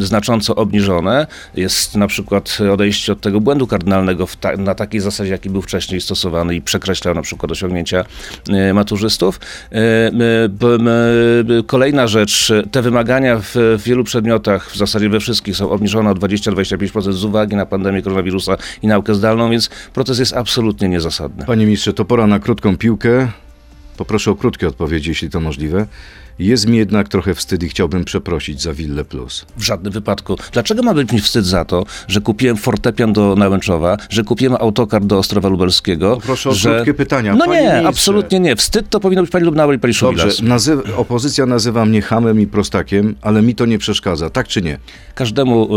znacząco 0.00 0.54
obniżone. 0.54 1.26
Jest 1.56 1.96
na 1.96 2.06
przykład 2.06 2.58
odejście 2.72 3.12
od 3.12 3.20
tego 3.20 3.40
błędu 3.40 3.66
kardynalnego 3.66 4.26
ta- 4.40 4.56
na 4.56 4.74
takiej 4.74 5.00
zasadzie, 5.00 5.30
jaki 5.44 5.52
był 5.52 5.62
wcześniej 5.62 6.00
stosowany 6.00 6.54
i 6.54 6.62
przekreślał 6.62 7.14
na 7.14 7.22
przykład 7.22 7.52
osiągnięcia 7.52 8.04
e, 8.48 8.74
maturzystów. 8.74 9.40
E, 9.72 9.76
e, 9.76 11.62
Kolejna 11.66 12.06
rzecz, 12.06 12.52
te 12.70 12.82
wymagania 12.82 13.40
w 13.40 13.54
wielu 13.84 14.04
przedmiotach, 14.04 14.70
w 14.70 14.76
zasadzie 14.76 15.08
we 15.08 15.20
wszystkich 15.20 15.56
są 15.56 15.70
obniżone 15.70 16.10
o 16.10 16.14
20-25% 16.14 17.12
z 17.12 17.24
uwagi 17.24 17.56
na 17.56 17.66
pandemię 17.66 18.02
koronawirusa 18.02 18.56
i 18.82 18.86
naukę 18.86 19.14
zdalną, 19.14 19.50
więc 19.50 19.70
proces 19.92 20.18
jest 20.18 20.32
absolutnie 20.32 20.88
niezasadny. 20.88 21.44
Panie 21.46 21.66
ministrze, 21.66 21.92
to 21.92 22.04
pora 22.04 22.26
na 22.26 22.38
krótką 22.38 22.76
piłkę. 22.76 23.28
Poproszę 23.96 24.30
o 24.30 24.34
krótkie 24.34 24.68
odpowiedzi, 24.68 25.08
jeśli 25.08 25.30
to 25.30 25.40
możliwe. 25.40 25.86
Jest 26.38 26.66
mi 26.66 26.76
jednak 26.78 27.08
trochę 27.08 27.34
wstyd 27.34 27.62
i 27.62 27.68
chciałbym 27.68 28.04
przeprosić 28.04 28.62
za 28.62 28.72
Wille 28.72 29.04
Plus. 29.04 29.46
W 29.56 29.62
żadnym 29.62 29.92
wypadku. 29.92 30.36
Dlaczego 30.52 30.82
ma 30.82 30.94
być 30.94 31.12
mi 31.12 31.20
wstyd 31.20 31.44
za 31.46 31.64
to, 31.64 31.84
że 32.08 32.20
kupiłem 32.20 32.56
fortepian 32.56 33.12
do 33.12 33.34
Nałęczowa, 33.36 33.96
że 34.10 34.22
kupiłem 34.24 34.56
autokar 34.60 35.04
do 35.04 35.18
Ostrowa 35.18 35.48
Lubelskiego? 35.48 36.18
Proszę 36.22 36.50
o 36.50 36.54
że... 36.54 36.74
krótkie 36.74 36.94
pytania. 36.94 37.34
No 37.34 37.44
Panie 37.46 37.52
nie, 37.60 37.66
ministrze. 37.66 37.88
absolutnie 37.88 38.40
nie. 38.40 38.56
Wstyd 38.56 38.88
to 38.90 39.00
powinno 39.00 39.22
być 39.22 39.30
pani 39.30 39.44
Lubnauer 39.44 39.76
i 39.76 39.78
pani. 39.78 39.94
Dobrze, 40.00 40.28
nazy- 40.42 40.96
opozycja 40.96 41.46
nazywa 41.46 41.84
mnie 41.84 42.02
hamem 42.02 42.40
i 42.40 42.46
prostakiem, 42.46 43.14
ale 43.22 43.42
mi 43.42 43.54
to 43.54 43.66
nie 43.66 43.78
przeszkadza, 43.78 44.30
tak 44.30 44.48
czy 44.48 44.62
nie? 44.62 44.78
Każdemu 45.14 45.68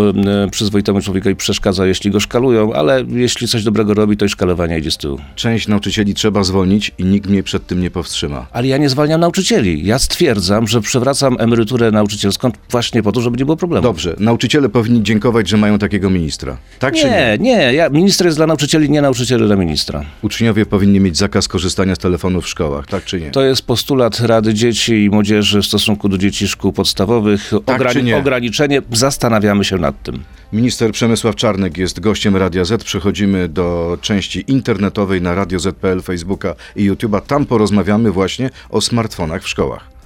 y, 0.48 0.52
przyzwoitemu 0.52 1.02
człowiekowi 1.02 1.36
przeszkadza, 1.36 1.86
jeśli 1.86 2.12
go 2.12 2.20
szkalują, 2.20 2.74
ale 2.74 3.04
jeśli 3.10 3.48
coś 3.48 3.64
dobrego 3.64 3.94
robi, 3.94 4.18
to 4.18 4.26
i 4.26 4.30
szkalowania 4.30 4.78
idzie 4.78 4.92
z 4.92 4.98
tyłu. 4.98 5.20
Część 5.36 5.68
nauczycieli 5.68 6.14
trzeba 6.14 6.44
zwolnić 6.44 6.92
i 6.98 7.06
nikt 7.06 7.30
mnie 7.30 7.44
przed 7.44 7.68
tym 7.68 7.82
nie 7.82 7.92
powstrzyma. 7.92 8.48
Ale 8.52 8.68
ja 8.68 8.78
nie 8.78 8.90
zwalniam 8.90 9.20
nauczycieli. 9.22 9.86
Ja 9.86 10.00
stwierdzam, 10.00 10.47
że 10.66 10.82
przywracam 10.82 11.36
emeryturę 11.40 11.92
nauczycielską 11.92 12.52
właśnie 12.70 13.04
po 13.04 13.12
to, 13.12 13.22
żeby 13.22 13.38
nie 13.38 13.46
było 13.46 13.58
problemu. 13.58 13.84
Dobrze, 13.84 14.16
nauczyciele 14.20 14.70
powinni 14.70 15.04
dziękować, 15.04 15.50
że 15.50 15.58
mają 15.58 15.80
takiego 15.80 16.10
ministra. 16.10 16.58
Tak 16.80 16.94
czy 16.96 17.06
nie? 17.06 17.38
Nie, 17.40 17.58
nie. 17.58 17.74
Ja, 17.74 17.90
minister 17.90 18.28
jest 18.28 18.38
dla 18.38 18.48
nauczycieli, 18.48 18.90
nie 18.90 19.02
nauczyciele 19.02 19.48
dla 19.48 19.56
ministra. 19.56 20.06
Uczniowie 20.22 20.66
powinni 20.66 21.00
mieć 21.00 21.18
zakaz 21.18 21.48
korzystania 21.48 21.96
z 21.96 21.98
telefonów 21.98 22.46
w 22.46 22.48
szkołach, 22.48 22.88
tak 22.88 23.06
czy 23.06 23.22
nie? 23.22 23.32
To 23.32 23.42
jest 23.42 23.62
postulat 23.62 24.20
Rady 24.20 24.54
Dzieci 24.54 25.04
i 25.04 25.10
Młodzieży 25.10 25.62
w 25.62 25.66
stosunku 25.66 26.10
do 26.10 26.18
dzieci 26.18 26.48
szkół 26.48 26.74
podstawowych. 26.74 27.52
Tak 27.66 27.92
czy 27.92 28.04
nie? 28.04 28.18
Ograniczenie. 28.18 28.82
Zastanawiamy 28.92 29.64
się 29.64 29.78
nad 29.78 30.04
tym. 30.04 30.24
Minister 30.54 30.92
Przemysław 30.92 31.36
Czarnek 31.36 31.78
jest 31.78 32.00
gościem 32.00 32.36
Radia 32.36 32.66
Z. 32.66 32.84
Przechodzimy 32.84 33.50
do 33.50 33.98
części 34.02 34.44
internetowej 34.48 35.22
na 35.22 35.36
Radio 35.36 35.60
Z.pl, 35.60 36.02
Facebooka 36.02 36.56
i 36.76 36.92
YouTube'a. 36.92 37.22
Tam 37.22 37.46
porozmawiamy 37.46 38.12
właśnie 38.12 38.50
o 38.70 38.82
smartfonach 38.82 39.44
w 39.44 39.48
szkołach. 39.48 39.97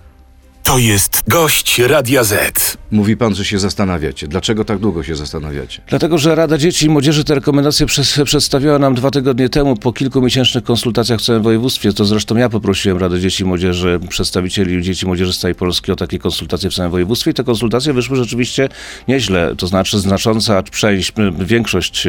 To 0.71 0.77
jest 0.77 1.23
gość 1.27 1.79
Radia 1.79 2.23
Z. 2.23 2.77
Mówi 2.91 3.17
pan, 3.17 3.35
że 3.35 3.45
się 3.45 3.59
zastanawiacie. 3.59 4.27
Dlaczego 4.27 4.65
tak 4.65 4.79
długo 4.79 5.03
się 5.03 5.15
zastanawiacie? 5.15 5.81
Dlatego, 5.87 6.17
że 6.17 6.35
Rada 6.35 6.57
Dzieci 6.57 6.85
i 6.85 6.89
Młodzieży 6.89 7.23
te 7.23 7.35
rekomendacje 7.35 7.85
przez, 7.85 8.19
przedstawiła 8.25 8.79
nam 8.79 8.95
dwa 8.95 9.11
tygodnie 9.11 9.49
temu 9.49 9.75
po 9.75 9.93
kilkumiesięcznych 9.93 10.63
konsultacjach 10.63 11.19
w 11.19 11.23
całym 11.23 11.43
województwie. 11.43 11.93
To 11.93 12.05
zresztą 12.05 12.35
ja 12.35 12.49
poprosiłem 12.49 12.97
Radę 12.97 13.19
Dzieci 13.19 13.43
i 13.43 13.45
Młodzieży, 13.45 13.99
przedstawicieli 14.09 14.81
Dzieci 14.81 15.05
i 15.05 15.07
Młodzieży 15.07 15.33
z 15.33 15.39
całej 15.39 15.55
Polski 15.55 15.91
o 15.91 15.95
takie 15.95 16.19
konsultacje 16.19 16.69
w 16.69 16.73
całym 16.73 16.91
województwie 16.91 17.31
i 17.31 17.33
te 17.33 17.43
konsultacje 17.43 17.93
wyszły 17.93 18.15
rzeczywiście 18.15 18.69
nieźle. 19.07 19.55
To 19.57 19.67
znaczy 19.67 19.99
znacząca 19.99 20.63
część, 20.63 21.13
większość 21.39 22.07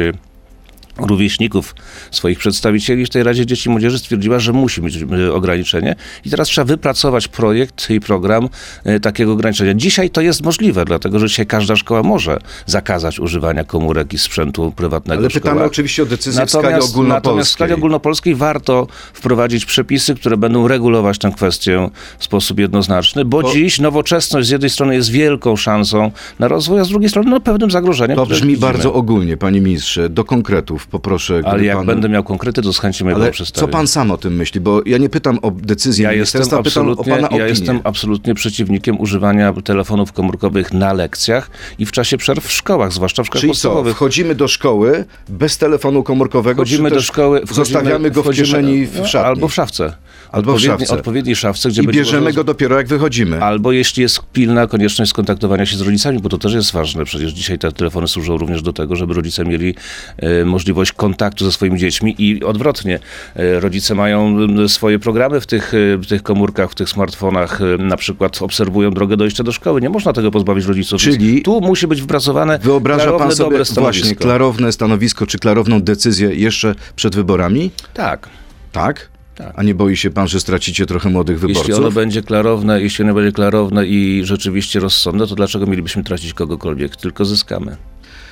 rówieśników 0.97 1.75
swoich 2.11 2.39
przedstawicieli 2.39 3.05
w 3.05 3.09
tej 3.09 3.23
Radzie 3.23 3.45
Dzieci 3.45 3.69
i 3.69 3.71
Młodzieży 3.71 3.99
stwierdziła, 3.99 4.39
że 4.39 4.53
musi 4.53 4.81
mieć 4.81 4.95
y, 4.95 5.33
ograniczenie 5.33 5.95
i 6.25 6.29
teraz 6.29 6.47
trzeba 6.47 6.65
wypracować 6.65 7.27
projekt 7.27 7.89
i 7.89 7.99
program 7.99 8.49
y, 8.87 8.99
takiego 8.99 9.33
ograniczenia. 9.33 9.73
Dzisiaj 9.73 10.09
to 10.09 10.21
jest 10.21 10.43
możliwe, 10.43 10.85
dlatego 10.85 11.19
że 11.19 11.27
dzisiaj 11.27 11.45
każda 11.47 11.75
szkoła 11.75 12.03
może 12.03 12.39
zakazać 12.65 13.19
używania 13.19 13.63
komórek 13.63 14.13
i 14.13 14.17
sprzętu 14.17 14.71
prywatnego 14.75 15.19
Ale 15.19 15.29
szkołach. 15.29 15.43
pytamy 15.43 15.63
oczywiście 15.65 16.03
o 16.03 16.05
decyzję 16.05 16.45
w 16.45 16.49
skali 16.49 16.63
Natomiast, 16.63 16.79
natomiast 16.79 16.93
w 16.93 16.95
ogólnopolskiej. 16.95 17.53
skali 17.53 17.73
ogólnopolskiej 17.73 18.35
warto 18.35 18.87
wprowadzić 19.13 19.65
przepisy, 19.65 20.15
które 20.15 20.37
będą 20.37 20.67
regulować 20.67 21.17
tę 21.17 21.31
kwestię 21.35 21.89
w 22.19 22.23
sposób 22.23 22.59
jednoznaczny, 22.59 23.25
bo, 23.25 23.41
Bo- 23.41 23.51
dziś 23.53 23.79
nowoczesność 23.79 24.47
z 24.47 24.51
jednej 24.51 24.69
strony 24.69 24.95
jest 24.95 25.09
wielką 25.11 25.55
szansą 25.55 26.11
na 26.39 26.47
rozwój, 26.47 26.79
a 26.79 26.83
z 26.83 26.89
drugiej 26.89 27.09
strony 27.09 27.29
no, 27.31 27.39
pewnym 27.39 27.71
zagrożeniem. 27.71 28.15
To 28.17 28.25
brzmi 28.25 28.47
widzimy. 28.49 28.71
bardzo 28.71 28.93
ogólnie, 28.93 29.37
panie 29.37 29.61
ministrze. 29.61 30.09
Do 30.09 30.23
konkretów 30.23 30.82
poproszę. 30.87 31.41
Ale 31.45 31.63
jak 31.63 31.77
pan... 31.77 31.85
będę 31.85 32.09
miał 32.09 32.23
konkrety, 32.23 32.61
to 32.61 32.73
z 32.73 32.79
chęcią 32.79 33.07
je 33.07 33.13
wam 33.15 33.23
co 33.23 33.31
przedstawię. 33.31 33.71
pan 33.71 33.87
sam 33.87 34.11
o 34.11 34.17
tym 34.17 34.35
myśli? 34.35 34.61
Bo 34.61 34.81
ja 34.85 34.97
nie 34.97 35.09
pytam 35.09 35.39
o 35.41 35.51
decyzję 35.51 36.03
Ja 36.03 36.13
jestem, 36.13 36.43
absolutnie, 36.59 37.27
ja 37.31 37.47
jestem 37.47 37.81
absolutnie 37.83 38.33
przeciwnikiem 38.35 38.99
używania 38.99 39.53
telefonów 39.63 40.11
komórkowych 40.13 40.73
na 40.73 40.93
lekcjach 40.93 41.49
i 41.79 41.85
w 41.85 41.91
czasie 41.91 42.17
przerw 42.17 42.47
w 42.47 42.51
szkołach, 42.51 42.93
zwłaszcza 42.93 43.23
w 43.23 43.25
szkołach 43.25 43.41
Czyli 43.41 43.53
co, 43.53 43.55
podstawowych. 43.55 43.95
wchodzimy 43.95 44.35
do 44.35 44.47
szkoły 44.47 45.05
bez 45.29 45.57
telefonu 45.57 46.03
komórkowego, 46.03 46.61
Wchodzimy 46.61 46.89
do 46.89 47.01
szkoły, 47.01 47.37
wchodzimy, 47.39 47.65
zostawiamy 47.65 48.11
go 48.11 48.21
w 48.21 48.25
wchodzimy- 48.25 48.45
kieszeni 48.45 48.85
w 48.85 48.99
no, 48.99 49.07
szatni? 49.07 49.27
Albo 49.27 49.47
w 49.47 49.53
szafce. 49.53 49.93
Albo 50.33 50.57
w 50.57 50.61
szafce. 50.61 50.93
Odpowiedniej 50.93 51.35
szafce, 51.35 51.69
gdzie 51.69 51.81
I 51.81 51.87
bierzemy 51.87 52.23
można- 52.23 52.35
go 52.35 52.43
dopiero 52.43 52.77
jak 52.77 52.87
wychodzimy. 52.87 53.43
Albo 53.43 53.71
jeśli 53.71 54.01
jest 54.03 54.19
pilna 54.33 54.67
konieczność 54.67 55.11
skontaktowania 55.11 55.65
się 55.65 55.77
z 55.77 55.81
rodzicami, 55.81 56.19
bo 56.19 56.29
to 56.29 56.37
też 56.37 56.53
jest 56.53 56.71
ważne. 56.71 57.05
Przecież 57.05 57.31
dzisiaj 57.31 57.59
te 57.59 57.71
telefony 57.71 58.07
służą 58.07 58.37
również 58.37 58.61
do 58.61 58.73
tego, 58.73 58.95
żeby 58.95 59.13
rodzice 59.13 59.45
mieli 59.45 59.75
e, 60.17 60.45
możliwość 60.45 60.91
kontaktu 60.91 61.45
ze 61.45 61.51
swoimi 61.51 61.79
dziećmi 61.79 62.15
i 62.17 62.43
odwrotnie. 62.43 62.99
E, 63.35 63.59
rodzice 63.59 63.95
mają 63.95 64.37
swoje 64.67 64.99
programy 64.99 65.41
w 65.41 65.47
tych, 65.47 65.73
e, 65.73 65.97
w 65.97 66.05
tych 66.07 66.23
komórkach, 66.23 66.71
w 66.71 66.75
tych 66.75 66.89
smartfonach, 66.89 67.59
e, 67.61 67.77
na 67.77 67.97
przykład 67.97 68.41
obserwują 68.41 68.91
drogę 68.91 69.17
dojścia 69.17 69.43
do 69.43 69.51
szkoły. 69.51 69.81
Nie 69.81 69.89
można 69.89 70.13
tego 70.13 70.31
pozbawić 70.31 70.65
rodziców. 70.65 71.01
Czyli 71.01 71.41
tu 71.41 71.61
musi 71.61 71.87
być 71.87 72.01
wypracowane 72.01 72.59
Wyobraża 72.59 73.01
klarowne, 73.03 73.27
pan 73.27 73.35
sobie 73.35 73.49
dobre 73.49 73.65
stanowisko. 73.65 74.01
właśnie 74.03 74.15
klarowne 74.15 74.71
stanowisko, 74.71 75.27
czy 75.27 75.39
klarowną 75.39 75.81
decyzję 75.81 76.35
jeszcze 76.35 76.75
przed 76.95 77.15
wyborami? 77.15 77.71
Tak. 77.93 78.29
Tak? 78.71 79.12
Tak. 79.35 79.53
A 79.55 79.63
nie 79.63 79.75
boi 79.75 79.97
się 79.97 80.11
pan, 80.11 80.27
że 80.27 80.39
stracicie 80.39 80.85
trochę 80.85 81.09
młodych 81.09 81.39
wyborców? 81.39 81.67
Jeśli 81.67 81.83
ono 81.83 81.91
będzie 81.91 82.21
klarowne, 82.21 82.81
jeśli 82.81 83.03
ono 83.03 83.13
będzie 83.13 83.31
klarowne 83.31 83.87
i 83.87 84.21
rzeczywiście 84.23 84.79
rozsądne, 84.79 85.27
to 85.27 85.35
dlaczego 85.35 85.65
mielibyśmy 85.65 86.03
tracić 86.03 86.33
kogokolwiek? 86.33 86.95
Tylko 86.95 87.25
zyskamy. 87.25 87.77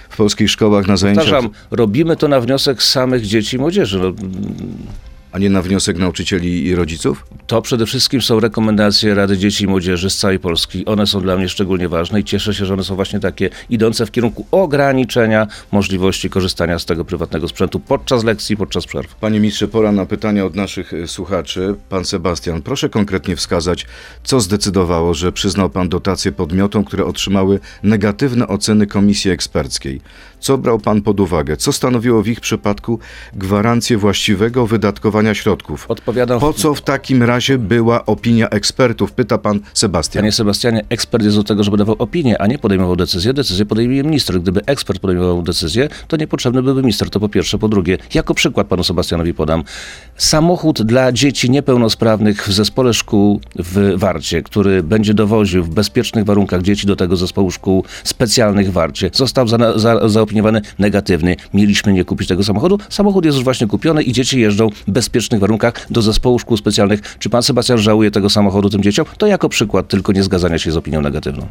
W 0.09 0.17
polskich 0.17 0.51
szkołach 0.51 0.87
na 0.87 0.97
zajęciach, 0.97 1.25
Powtarzam, 1.25 1.49
robimy 1.71 2.15
to 2.15 2.27
na 2.27 2.41
wniosek 2.41 2.83
samych 2.83 3.25
dzieci 3.25 3.55
i 3.55 3.59
młodzieży. 3.59 3.99
No, 3.99 4.13
a 5.31 5.39
nie 5.39 5.49
na 5.49 5.61
wniosek 5.61 5.97
nauczycieli 5.97 6.65
i 6.65 6.75
rodziców? 6.75 7.25
to 7.51 7.61
przede 7.61 7.85
wszystkim 7.85 8.21
są 8.21 8.39
rekomendacje 8.39 9.15
Rady 9.15 9.37
Dzieci 9.37 9.63
i 9.63 9.67
Młodzieży 9.67 10.09
z 10.09 10.17
całej 10.17 10.39
Polski. 10.39 10.85
One 10.85 11.07
są 11.07 11.21
dla 11.21 11.37
mnie 11.37 11.49
szczególnie 11.49 11.89
ważne 11.89 12.19
i 12.19 12.23
cieszę 12.23 12.53
się, 12.53 12.65
że 12.65 12.73
one 12.73 12.83
są 12.83 12.95
właśnie 12.95 13.19
takie 13.19 13.49
idące 13.69 14.05
w 14.05 14.11
kierunku 14.11 14.45
ograniczenia 14.51 15.47
możliwości 15.71 16.29
korzystania 16.29 16.79
z 16.79 16.85
tego 16.85 17.05
prywatnego 17.05 17.47
sprzętu 17.47 17.79
podczas 17.79 18.23
lekcji, 18.23 18.57
podczas 18.57 18.85
przerw. 18.85 19.15
Panie 19.15 19.39
ministrze, 19.39 19.67
pora 19.67 19.91
na 19.91 20.05
pytania 20.05 20.45
od 20.45 20.55
naszych 20.55 20.93
e, 20.93 21.07
słuchaczy. 21.07 21.75
Pan 21.89 22.05
Sebastian, 22.05 22.61
proszę 22.61 22.89
konkretnie 22.89 23.35
wskazać, 23.35 23.85
co 24.23 24.39
zdecydowało, 24.39 25.13
że 25.13 25.31
przyznał 25.31 25.69
pan 25.69 25.89
dotacje 25.89 26.31
podmiotom, 26.31 26.83
które 26.83 27.05
otrzymały 27.05 27.59
negatywne 27.83 28.47
oceny 28.47 28.87
komisji 28.87 29.31
eksperckiej. 29.31 30.01
Co 30.41 30.57
brał 30.57 30.79
pan 30.79 31.01
pod 31.01 31.19
uwagę? 31.19 31.57
Co 31.57 31.73
stanowiło 31.73 32.21
w 32.21 32.27
ich 32.27 32.39
przypadku 32.39 32.99
gwarancję 33.33 33.97
właściwego 33.97 34.67
wydatkowania 34.67 35.33
środków? 35.33 35.85
Odpowiadam 35.89 36.39
Po 36.39 36.53
co 36.53 36.73
w 36.73 36.81
takim 36.81 37.23
razie 37.23 37.57
była 37.57 38.05
opinia 38.05 38.49
ekspertów? 38.49 39.11
Pyta 39.11 39.37
pan 39.37 39.59
Sebastian. 39.73 40.21
Panie 40.21 40.31
Sebastianie, 40.31 40.85
ekspert 40.89 41.23
jest 41.23 41.37
do 41.37 41.43
tego, 41.43 41.63
żeby 41.63 41.77
dawał 41.77 41.95
opinię, 41.99 42.41
a 42.41 42.47
nie 42.47 42.57
podejmował 42.57 42.95
decyzję. 42.95 43.33
Decyzję 43.33 43.65
podejmuje 43.65 44.03
minister. 44.03 44.41
Gdyby 44.41 44.61
ekspert 44.65 44.99
podejmował 44.99 45.41
decyzję, 45.41 45.89
to 46.07 46.17
niepotrzebny 46.17 46.63
byłby 46.63 46.81
minister. 46.81 47.09
To 47.09 47.19
po 47.19 47.29
pierwsze. 47.29 47.57
Po 47.57 47.69
drugie, 47.69 47.97
jako 48.13 48.33
przykład 48.33 48.67
panu 48.67 48.83
Sebastianowi 48.83 49.33
podam. 49.33 49.63
Samochód 50.17 50.81
dla 50.81 51.11
dzieci 51.11 51.49
niepełnosprawnych 51.49 52.47
w 52.47 52.53
zespole 52.53 52.93
szkół 52.93 53.41
w 53.55 53.93
Warcie, 53.95 54.41
który 54.41 54.83
będzie 54.83 55.13
dowoził 55.13 55.63
w 55.63 55.69
bezpiecznych 55.69 56.25
warunkach 56.25 56.61
dzieci 56.61 56.87
do 56.87 56.95
tego 56.95 57.15
zespołu 57.15 57.51
szkół 57.51 57.83
specjalnych 58.03 58.69
w 58.69 58.71
Warcie, 58.71 59.09
został 59.13 59.47
za, 59.47 59.79
za, 59.79 60.09
zaopiniowany 60.31 60.61
negatywnie. 60.79 61.35
Mieliśmy 61.53 61.93
nie 61.93 62.05
kupić 62.05 62.27
tego 62.27 62.43
samochodu. 62.43 62.77
Samochód 62.89 63.25
jest 63.25 63.35
już 63.35 63.43
właśnie 63.43 63.67
kupiony 63.67 64.03
i 64.03 64.11
dzieci 64.11 64.39
jeżdżą 64.39 64.69
w 64.87 64.91
bezpiecznych 64.91 65.39
warunkach 65.39 65.87
do 65.89 66.01
zespołu 66.01 66.39
szkół 66.39 66.57
specjalnych. 66.57 67.17
Czy 67.19 67.29
pan 67.29 67.43
Sebastian 67.43 67.77
żałuje 67.77 68.11
tego 68.11 68.29
samochodu 68.29 68.69
tym 68.69 68.83
dzieciom? 68.83 69.05
To 69.17 69.27
jako 69.27 69.49
przykład 69.49 69.87
tylko 69.87 70.11
nie 70.11 70.23
zgadzania 70.23 70.57
się 70.57 70.71
z 70.71 70.77
opinią 70.77 71.01
negatywną. 71.01 71.43
E, 71.43 71.47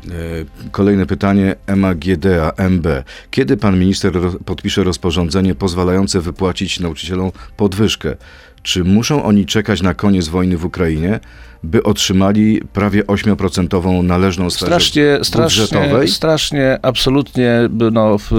Kolejne 0.71 1.07
pytanie 1.07 1.55
EMA-GDA 1.67 2.53
MB. 2.57 2.87
Kiedy 3.31 3.57
pan 3.57 3.79
minister 3.79 4.13
podpisze 4.45 4.85
rozporządzenie 4.85 5.55
pozwalające 5.55 6.21
wypłacić 6.21 6.81
nauczycielom 6.81 7.31
podwyżkę? 7.57 8.17
Czy 8.63 8.85
muszą 8.85 9.25
oni 9.25 9.47
czekać 9.47 9.83
na 9.83 9.95
koniec 9.95 10.29
wojny 10.29 10.57
w 10.57 10.65
Ukrainie, 10.65 11.21
by 11.63 11.83
otrzymali 11.83 12.61
prawie 12.73 13.03
8% 13.05 14.03
należną 14.03 14.51
sferę 14.51 14.69
Strasznie, 14.69 15.19
strasznie, 15.23 15.63
budżetowej? 15.63 16.09
strasznie, 16.09 16.79
absolutnie, 16.83 17.69
no, 17.93 18.19
w, 18.19 18.31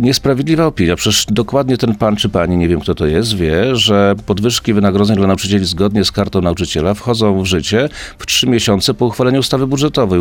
niesprawiedliwa 0.00 0.66
opinia. 0.66 0.96
Przecież 0.96 1.26
dokładnie 1.30 1.76
ten 1.76 1.94
pan 1.94 2.16
czy 2.16 2.28
pani, 2.28 2.56
nie 2.56 2.68
wiem 2.68 2.80
kto 2.80 2.94
to 2.94 3.06
jest, 3.06 3.36
wie, 3.36 3.76
że 3.76 4.14
podwyżki 4.26 4.72
wynagrodzeń 4.72 5.16
dla 5.16 5.26
nauczycieli 5.26 5.64
zgodnie 5.64 6.04
z 6.04 6.12
kartą 6.12 6.40
nauczyciela 6.40 6.94
wchodzą 6.94 7.42
w 7.42 7.46
życie 7.46 7.88
w 8.18 8.26
trzy 8.26 8.46
miesiące 8.46 8.94
po 8.94 9.06
uchwaleniu 9.06 9.40
ustawy 9.40 9.66
budżetowej, 9.66 10.20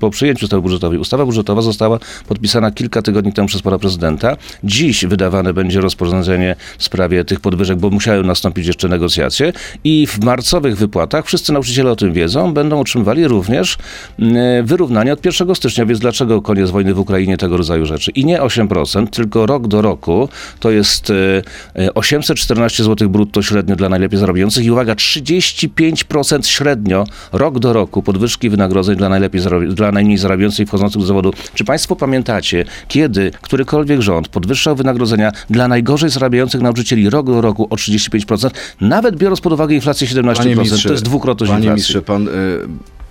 po 0.00 0.10
przyjęciu 0.10 0.44
ustawy 0.44 0.62
budżetowej. 0.62 0.98
Ustawa 0.98 1.24
budżetowa 1.24 1.62
została 1.62 1.98
podpisana 2.28 2.70
kilka 2.70 3.02
tygodni 3.02 3.32
temu 3.32 3.48
przez 3.48 3.62
pana 3.62 3.78
prezydenta. 3.78 4.36
Dziś 4.64 5.06
wydawane 5.06 5.54
będzie 5.54 5.80
rozporządzenie 5.80 6.56
w 6.78 6.84
sprawie 6.84 7.24
tych 7.24 7.40
podwyżek, 7.40 7.78
bo 7.78 7.90
musiały 7.90 8.24
nastąpić 8.24 8.66
jeszcze 8.66 8.88
negocjacje 8.88 9.52
i 9.84 10.06
w 10.06 10.24
marcowych 10.24 10.76
wypłatach, 10.76 11.26
wszyscy 11.26 11.52
nauczyciele 11.52 11.90
o 11.90 11.96
tym 11.96 12.12
wiedzą, 12.12 12.54
będą 12.54 12.80
otrzymywali 12.80 13.28
również 13.28 13.78
mm, 14.18 14.66
wyrównanie 14.66 15.12
od 15.12 15.24
1 15.24 15.54
stycznia, 15.54 15.86
więc 15.86 16.00
dlaczego 16.00 16.42
koniec 16.42 16.70
wojny 16.70 16.94
w 16.94 16.98
Ukrainie 16.98 17.36
tego 17.36 17.56
rodzaju 17.56 17.86
rzeczy? 17.86 18.10
I 18.10 18.24
nie 18.24 18.31
nie 18.32 18.40
8%, 18.40 19.06
tylko 19.06 19.46
rok 19.46 19.68
do 19.68 19.82
roku 19.82 20.28
to 20.60 20.70
jest 20.70 21.10
e, 21.10 21.42
e, 21.76 21.94
814 21.94 22.84
zł 22.84 23.08
brutto 23.08 23.42
średnio 23.42 23.76
dla 23.76 23.88
najlepiej 23.88 24.18
zarabiających 24.18 24.64
i 24.64 24.70
uwaga, 24.70 24.94
35% 24.94 26.46
średnio 26.46 27.04
rok 27.32 27.58
do 27.58 27.72
roku 27.72 28.02
podwyżki 28.02 28.50
wynagrodzeń 28.50 28.96
dla, 28.96 29.08
najlepiej 29.08 29.40
dla 29.68 29.92
najmniej 29.92 30.18
zarabiających 30.18 30.64
i 30.64 30.66
wchodzących 30.66 31.00
do 31.00 31.06
zawodu. 31.06 31.32
Czy 31.54 31.64
Państwo 31.64 31.96
pamiętacie, 31.96 32.64
kiedy 32.88 33.30
którykolwiek 33.42 34.00
rząd 34.00 34.28
podwyższał 34.28 34.76
wynagrodzenia 34.76 35.32
dla 35.50 35.68
najgorzej 35.68 36.10
zarabiających 36.10 36.60
nauczycieli 36.60 37.10
rok 37.10 37.26
do 37.26 37.40
roku 37.40 37.66
o 37.70 37.74
35%, 37.74 38.50
nawet 38.80 39.16
biorąc 39.16 39.40
pod 39.40 39.52
uwagę 39.52 39.74
inflację 39.74 40.06
17%, 40.06 40.86
to 40.86 40.92
jest 40.92 41.04
dwukrotność 41.04 41.52
Panie 41.52 41.64
inflacji. 41.64 41.70
ministrze, 41.70 42.02
pan 42.02 42.28
e, 42.28 42.32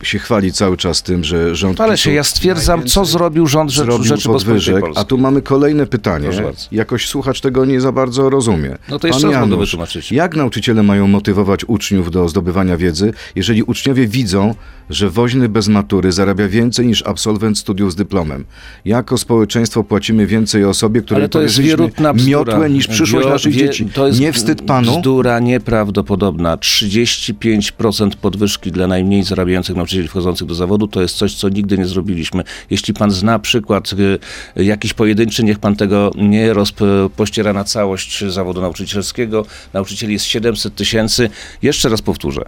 się 0.03 0.19
chwali 0.19 0.51
cały 0.53 0.77
czas 0.77 1.03
tym, 1.03 1.23
że 1.23 1.55
rząd... 1.55 1.81
Ale 1.81 1.97
się, 1.97 2.11
ja 2.11 2.23
stwierdzam, 2.23 2.83
co 2.85 3.05
zrobił 3.05 3.47
rząd 3.47 3.71
Rzecz- 3.71 3.85
zrobił 3.85 4.03
Rzeczypospolitej 4.03 4.45
podwyżek, 4.45 4.79
Polskiej. 4.81 5.01
a 5.01 5.05
tu 5.05 5.17
mamy 5.17 5.41
kolejne 5.41 5.85
pytanie. 5.87 6.29
Jakoś 6.71 7.07
słuchacz 7.07 7.41
tego 7.41 7.65
nie 7.65 7.81
za 7.81 7.91
bardzo 7.91 8.29
rozumie. 8.29 8.77
No 8.89 8.99
to 8.99 9.07
jeszcze 9.07 9.21
Pan 9.21 9.31
raz 9.31 9.41
Janusz, 9.49 9.59
wytłumaczyć. 9.69 10.11
Jak 10.11 10.35
nauczyciele 10.35 10.83
mają 10.83 11.07
motywować 11.07 11.65
uczniów 11.67 12.11
do 12.11 12.29
zdobywania 12.29 12.77
wiedzy, 12.77 13.13
jeżeli 13.35 13.63
uczniowie 13.63 14.07
widzą, 14.07 14.55
że 14.89 15.09
woźny 15.09 15.49
bez 15.49 15.67
matury 15.67 16.11
zarabia 16.11 16.47
więcej 16.47 16.87
niż 16.87 17.03
absolwent 17.07 17.57
studiów 17.57 17.91
z 17.91 17.95
dyplomem? 17.95 18.45
Jako 18.85 19.17
społeczeństwo 19.17 19.83
płacimy 19.83 20.27
więcej 20.27 20.65
osobie, 20.65 21.01
której 21.01 21.21
Ale 21.21 21.29
to 21.29 21.41
jest 21.41 21.59
wierutna 21.59 22.13
bzdura. 22.13 22.37
miotłę 22.39 22.69
niż 22.69 22.87
przyszłość 22.87 23.25
Wio- 23.27 23.29
naszych 23.31 23.53
wie- 23.53 23.59
dzieci. 23.59 23.85
To 23.85 24.07
jest 24.07 24.19
nie 24.19 24.33
wstyd 24.33 24.61
panu? 24.61 24.97
Bzdura 24.99 25.39
nieprawdopodobna. 25.39 26.57
35% 26.57 28.15
podwyżki 28.15 28.71
dla 28.71 28.87
najmniej 28.87 29.23
zarabiających 29.23 29.75
nauczycieli 29.75 29.90
wchodzących 30.07 30.47
do 30.47 30.55
zawodu 30.55 30.87
to 30.87 31.01
jest 31.01 31.15
coś, 31.15 31.35
co 31.35 31.49
nigdy 31.49 31.77
nie 31.77 31.85
zrobiliśmy. 31.85 32.43
Jeśli 32.69 32.93
pan 32.93 33.11
zna 33.11 33.39
przykład 33.39 33.93
y, 33.93 34.63
jakiś 34.63 34.93
pojedynczy, 34.93 35.43
niech 35.43 35.59
pan 35.59 35.75
tego 35.75 36.11
nie 36.15 36.53
rozpościera 36.53 37.53
na 37.53 37.63
całość 37.63 38.25
zawodu 38.27 38.61
nauczycielskiego. 38.61 39.45
Nauczycieli 39.73 40.13
jest 40.13 40.25
700 40.25 40.75
tysięcy. 40.75 41.29
Jeszcze 41.61 41.89
raz 41.89 42.01
powtórzę. 42.01 42.45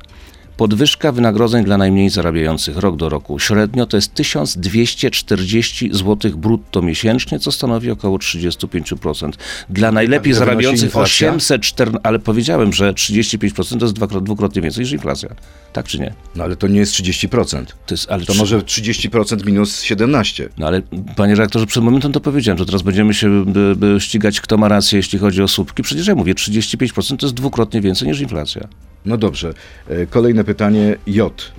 Podwyżka 0.57 1.11
wynagrodzeń 1.11 1.65
dla 1.65 1.77
najmniej 1.77 2.09
zarabiających 2.09 2.77
rok 2.77 2.95
do 2.95 3.09
roku 3.09 3.39
średnio 3.39 3.85
to 3.85 3.97
jest 3.97 4.13
1240 4.13 5.89
zł 5.93 6.31
brutto 6.37 6.81
miesięcznie, 6.81 7.39
co 7.39 7.51
stanowi 7.51 7.91
około 7.91 8.17
35%. 8.17 9.31
Dla 9.69 9.91
najlepiej 9.91 10.33
zarabiających 10.33 10.83
inflacja? 10.83 11.33
814, 11.33 11.99
ale 12.03 12.19
powiedziałem, 12.19 12.73
że 12.73 12.93
35% 12.93 13.79
to 13.79 13.85
jest 13.85 14.23
dwukrotnie 14.23 14.61
więcej 14.61 14.83
niż 14.83 14.91
inflacja. 14.91 15.29
Tak 15.73 15.87
czy 15.87 15.99
nie? 15.99 16.13
No 16.35 16.43
ale 16.43 16.55
to 16.55 16.67
nie 16.67 16.79
jest 16.79 16.93
30%. 16.93 17.65
To 17.85 17.93
jest, 17.93 18.11
ale 18.11 18.25
To 18.25 18.33
trzy- 18.33 18.39
może 18.41 18.59
30% 18.59 19.45
minus 19.45 19.81
17. 19.81 20.49
No 20.57 20.67
ale 20.67 20.81
panie 21.15 21.35
redaktorze, 21.35 21.65
przed 21.65 21.83
momentem 21.83 22.11
to 22.11 22.19
powiedziałem, 22.19 22.57
że 22.57 22.65
teraz 22.65 22.81
będziemy 22.81 23.13
się 23.13 23.45
by, 23.45 23.75
by 23.75 23.95
ścigać, 23.99 24.41
kto 24.41 24.57
ma 24.57 24.67
rację, 24.67 24.97
jeśli 24.97 25.19
chodzi 25.19 25.41
o 25.43 25.47
słupki. 25.47 25.83
Przecież 25.83 26.07
ja 26.07 26.15
mówię, 26.15 26.33
35% 26.33 27.17
to 27.17 27.25
jest 27.25 27.35
dwukrotnie 27.35 27.81
więcej 27.81 28.07
niż 28.07 28.19
inflacja. 28.19 28.67
No 29.05 29.17
dobrze. 29.17 29.53
E, 29.89 30.05
Kolejne 30.43 30.55
pytanie. 30.55 30.95
J. 31.07 31.51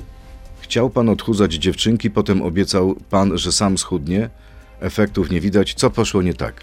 Chciał 0.60 0.90
pan 0.90 1.08
odchudzać 1.08 1.54
dziewczynki, 1.54 2.10
potem 2.10 2.42
obiecał 2.42 2.96
pan, 3.10 3.38
że 3.38 3.52
sam 3.52 3.78
schudnie. 3.78 4.30
Efektów 4.80 5.30
nie 5.30 5.40
widać. 5.40 5.74
Co 5.74 5.90
poszło 5.90 6.22
nie 6.22 6.34
tak? 6.34 6.62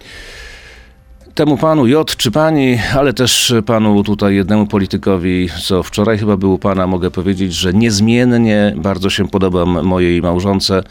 Temu 1.36 1.58
panu 1.58 1.88
J 1.88 2.16
czy 2.16 2.32
pani, 2.32 2.78
ale 2.96 3.14
też 3.14 3.54
panu 3.66 4.04
tutaj 4.04 4.36
jednemu 4.36 4.68
politykowi, 4.68 5.50
co 5.64 5.84
wczoraj 5.84 6.18
chyba 6.18 6.38
był 6.38 6.58
pana, 6.58 6.88
mogę 6.88 7.12
powiedzieć, 7.12 7.54
że 7.54 7.74
niezmiennie 7.74 8.74
bardzo 8.78 9.10
się 9.10 9.28
podobam 9.28 9.86
mojej 9.86 10.22
małżonce, 10.22 10.84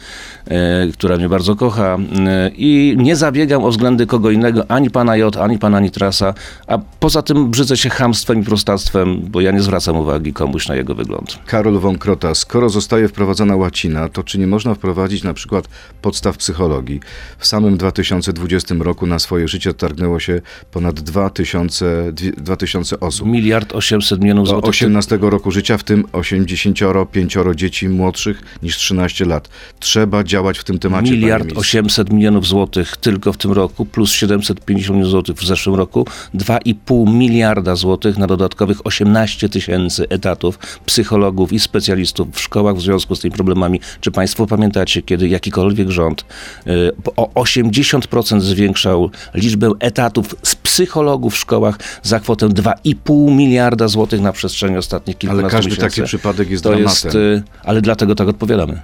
e, 0.47 0.87
która 0.93 1.17
mnie 1.17 1.29
bardzo 1.29 1.55
kocha 1.55 1.97
e, 2.27 2.51
i 2.57 2.95
nie 2.97 3.15
zabiegam 3.15 3.63
o 3.63 3.69
względy 3.69 4.05
kogo 4.05 4.31
innego, 4.31 4.71
ani 4.71 4.89
pana 4.89 5.17
J, 5.17 5.37
ani 5.37 5.59
pana 5.59 5.79
Nitrasa, 5.79 6.33
a 6.67 6.77
poza 6.99 7.21
tym 7.21 7.51
brzydzę 7.51 7.77
się 7.77 7.89
chamstwem 7.89 8.41
i 8.41 8.43
prostactwem, 8.43 9.21
bo 9.21 9.41
ja 9.41 9.51
nie 9.51 9.61
zwracam 9.61 9.97
uwagi 9.97 10.33
komuś 10.33 10.67
na 10.67 10.75
jego 10.75 10.95
wygląd. 10.95 11.39
Karol 11.45 11.79
von 11.79 11.97
Krota. 11.97 12.35
Skoro 12.35 12.69
zostaje 12.69 13.07
wprowadzona 13.07 13.55
łacina, 13.55 14.09
to 14.09 14.23
czy 14.23 14.39
nie 14.39 14.47
można 14.47 14.75
wprowadzić 14.75 15.23
na 15.23 15.33
przykład 15.33 15.67
podstaw 16.01 16.37
psychologii? 16.37 16.99
W 17.37 17.47
samym 17.47 17.77
2020 17.77 18.75
roku 18.79 19.07
na 19.07 19.19
swoje 19.19 19.47
życie 19.47 19.73
targnęło 19.73 20.19
się 20.19 20.30
ponad 20.71 20.99
2000, 20.99 22.11
dwie- 22.13 22.31
2000 22.31 22.99
osób. 22.99 23.27
Miliard 23.27 23.75
800 23.75 24.21
milionów 24.21 24.45
Do 24.45 24.51
złotych. 24.51 24.69
18 24.69 25.17
roku 25.21 25.51
życia, 25.51 25.77
w 25.77 25.83
tym 25.83 26.05
85 26.13 27.55
dzieci 27.55 27.89
młodszych 27.89 28.41
niż 28.63 28.77
13 28.77 29.25
lat. 29.25 29.49
Trzeba 29.79 30.23
działać 30.23 30.59
w 30.59 30.63
tym 30.63 30.79
temacie. 30.79 31.11
Miliard 31.11 31.43
panie 31.43 31.53
ministrze. 31.53 31.79
800 31.79 32.13
milionów 32.13 32.47
złotych 32.47 32.97
tylko 32.97 33.33
w 33.33 33.37
tym 33.37 33.51
roku, 33.51 33.85
plus 33.85 34.11
750 34.11 34.89
milionów 34.95 35.11
złotych 35.11 35.35
w 35.35 35.45
zeszłym 35.45 35.75
roku, 35.75 36.07
2,5 36.35 37.13
miliarda 37.13 37.75
złotych 37.75 38.17
na 38.17 38.27
dodatkowych 38.27 38.85
18 38.85 39.49
tysięcy 39.49 40.09
etatów 40.09 40.59
psychologów 40.85 41.53
i 41.53 41.59
specjalistów 41.59 42.27
w 42.35 42.39
szkołach 42.41 42.75
w 42.75 42.81
związku 42.81 43.15
z 43.15 43.19
tymi 43.19 43.31
problemami. 43.31 43.79
Czy 44.01 44.11
Państwo 44.11 44.47
pamiętacie, 44.47 45.01
kiedy 45.01 45.27
jakikolwiek 45.27 45.89
rząd 45.89 46.25
y, 46.67 46.91
o 47.15 47.43
80% 47.43 48.41
zwiększał 48.41 49.11
liczbę 49.33 49.71
etatów 49.79 50.20
z 50.43 50.55
psychologów 50.55 51.33
w 51.33 51.37
szkołach 51.37 51.77
za 52.03 52.19
kwotę 52.19 52.47
2,5 52.47 53.35
miliarda 53.35 53.87
złotych 53.87 54.21
na 54.21 54.31
przestrzeni 54.31 54.77
ostatnich 54.77 55.17
kilkunastu 55.17 55.45
Ale 55.45 55.51
każdy 55.51 55.69
miesięcy? 55.71 55.95
taki 55.95 56.07
przypadek 56.07 56.49
jest 56.49 56.63
to 56.63 56.69
dramatem. 56.69 56.89
jest, 56.91 57.15
y, 57.15 57.43
ale 57.63 57.81
dlatego 57.81 58.15
tak 58.15 58.27
odpowiadamy. 58.27 58.81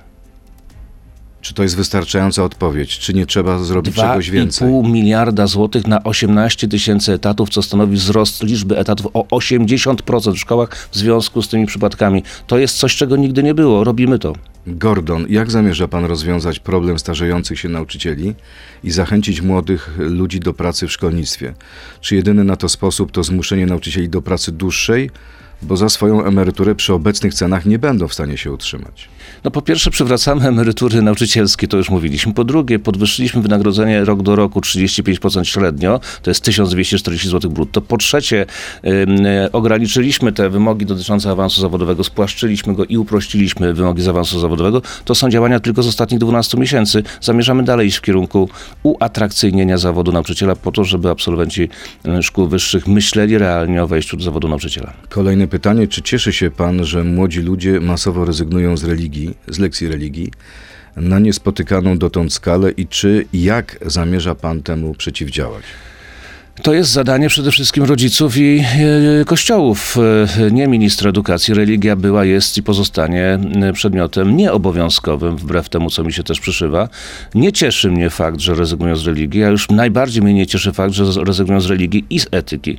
Czy 1.48 1.54
to 1.54 1.64
jest 1.64 1.76
wystarczająca 1.76 2.44
odpowiedź? 2.44 3.00
Czy 3.00 3.14
nie 3.14 3.26
trzeba 3.26 3.60
zrobić 3.60 3.96
czegoś 3.96 4.30
więcej? 4.30 4.68
2,5 4.68 4.92
miliarda 4.92 5.48
złotych 5.48 5.88
na 5.88 6.04
18 6.04 6.68
tysięcy 6.68 7.14
etatów, 7.14 7.50
co 7.50 7.62
stanowi 7.62 7.96
wzrost 7.96 8.44
liczby 8.44 8.78
etatów 8.78 9.08
o 9.14 9.24
80% 9.24 10.34
w 10.34 10.40
szkołach 10.40 10.90
w 10.92 10.96
związku 10.96 11.42
z 11.42 11.50
tymi 11.50 11.66
przypadkami. 11.66 12.24
To 12.48 12.58
jest 12.58 12.78
coś, 12.78 12.96
czego 12.96 13.16
nigdy 13.16 13.44
nie 13.44 13.54
było. 13.54 13.84
Robimy 13.84 14.20
to. 14.20 14.34
Gordon, 14.68 15.26
jak 15.30 15.52
zamierza 15.52 15.88
pan 15.88 16.06
rozwiązać 16.06 16.60
problem 16.60 17.00
starzejących 17.00 17.60
się 17.60 17.70
nauczycieli 17.70 18.36
i 18.84 18.92
zachęcić 18.92 19.42
młodych 19.42 19.96
ludzi 19.98 20.40
do 20.40 20.54
pracy 20.54 20.88
w 20.88 20.92
szkolnictwie? 20.92 21.54
Czy 22.02 22.16
jedyny 22.16 22.44
na 22.44 22.56
to 22.56 22.70
sposób 22.70 23.12
to 23.12 23.24
zmuszenie 23.24 23.66
nauczycieli 23.66 24.10
do 24.10 24.22
pracy 24.22 24.52
dłuższej, 24.52 25.10
bo 25.62 25.78
za 25.78 25.90
swoją 25.90 26.24
emeryturę 26.24 26.76
przy 26.76 26.94
obecnych 26.94 27.34
cenach 27.34 27.66
nie 27.66 27.80
będą 27.80 28.08
w 28.08 28.14
stanie 28.14 28.38
się 28.38 28.52
utrzymać? 28.52 29.10
No 29.44 29.52
po 29.52 29.62
pierwsze 29.62 29.92
przywracamy 29.92 30.48
emerytury 30.48 31.02
nauczycielskie, 31.02 31.68
to 31.68 31.78
już 31.78 31.90
mówiliśmy. 31.90 32.34
Po 32.34 32.44
drugie 32.44 32.80
podwyższyliśmy 32.80 33.42
wynagrodzenie 33.42 34.06
rok 34.06 34.22
do 34.22 34.36
roku 34.36 34.60
35% 34.60 35.44
średnio, 35.44 36.00
to 36.22 36.32
jest 36.32 36.44
1240 36.44 37.30
zł 37.30 37.52
brutto. 37.52 37.82
Po 37.82 37.98
trzecie 37.98 38.46
e, 38.84 39.52
ograniczyliśmy 39.52 40.32
te 40.32 40.50
wymogi 40.50 40.86
dotyczące 40.86 41.32
awansu 41.32 41.62
zawodowego, 41.62 42.04
spłaszczyliśmy 42.04 42.76
go 42.76 42.86
i 42.86 42.98
uprościliśmy 42.98 43.74
wymogi 43.74 44.02
z 44.02 44.08
awansu 44.08 44.40
zawodowego. 44.40 44.82
To 45.06 45.16
są 45.16 45.30
działania 45.30 45.60
tylko 45.60 45.84
z 45.84 45.88
ostatnich 45.88 46.20
12 46.20 46.58
miesięcy. 46.58 47.04
Zamierzamy 47.22 47.64
dalej 47.64 47.88
iść 47.88 47.98
w 47.98 48.02
kierunku 48.02 48.50
uatrakcyjnienia 48.84 49.78
zawodu 49.78 50.12
nauczyciela 50.12 50.56
po 50.56 50.72
to, 50.72 50.84
żeby 50.84 51.10
absolwenci 51.10 51.70
e, 52.06 52.24
szkół 52.24 52.48
wyższych 52.48 52.88
myśleli 52.88 53.38
realnie 53.38 53.84
o 53.84 53.88
wejściu 53.88 54.18
do 54.18 54.24
zawodu 54.24 54.48
nauczyciela. 54.48 54.94
Pytanie, 55.50 55.88
czy 55.88 56.02
cieszy 56.02 56.34
się 56.34 56.52
pan, 56.52 56.86
że 56.86 57.04
młodzi 57.04 57.42
ludzie 57.42 57.80
masowo 57.80 58.26
rezygnują 58.26 58.78
z 58.78 58.84
religii, 58.84 59.38
z 59.48 59.60
lekcji 59.60 59.88
religii 59.88 60.32
na 60.96 61.20
niespotykaną 61.20 61.98
dotąd 61.98 62.34
skalę 62.34 62.72
i 62.72 62.88
czy 62.88 63.26
jak 63.34 63.78
zamierza 63.86 64.36
pan 64.36 64.64
temu 64.64 64.94
przeciwdziałać? 64.94 65.64
To 66.62 66.74
jest 66.74 66.92
zadanie 66.92 67.30
przede 67.30 67.52
wszystkim 67.52 67.84
rodziców 67.84 68.38
i 68.38 68.64
e, 69.22 69.26
kościołów, 69.26 69.98
e, 70.38 70.52
nie 70.52 70.68
ministra 70.68 71.10
edukacji. 71.10 71.54
Religia 71.54 71.96
była, 71.96 72.26
jest 72.26 72.58
i 72.58 72.64
pozostanie 72.64 73.40
e, 73.62 73.74
przedmiotem 73.74 74.38
nieobowiązkowym, 74.38 75.38
wbrew 75.38 75.70
temu, 75.70 75.90
co 75.90 76.04
mi 76.04 76.14
się 76.14 76.24
też 76.24 76.40
przyszywa. 76.40 76.90
Nie 77.36 77.52
cieszy 77.52 77.92
mnie 77.92 78.10
fakt, 78.10 78.40
że 78.40 78.56
rezygnują 78.56 78.96
z 78.96 79.08
religii, 79.08 79.44
a 79.44 79.48
już 79.50 79.70
najbardziej 79.70 80.24
mnie 80.24 80.34
nie 80.34 80.48
cieszy 80.48 80.74
fakt, 80.74 80.94
że 80.94 81.24
rezygnują 81.24 81.62
z 81.62 81.66
religii 81.66 82.06
i 82.10 82.20
z 82.20 82.28
etyki, 82.32 82.78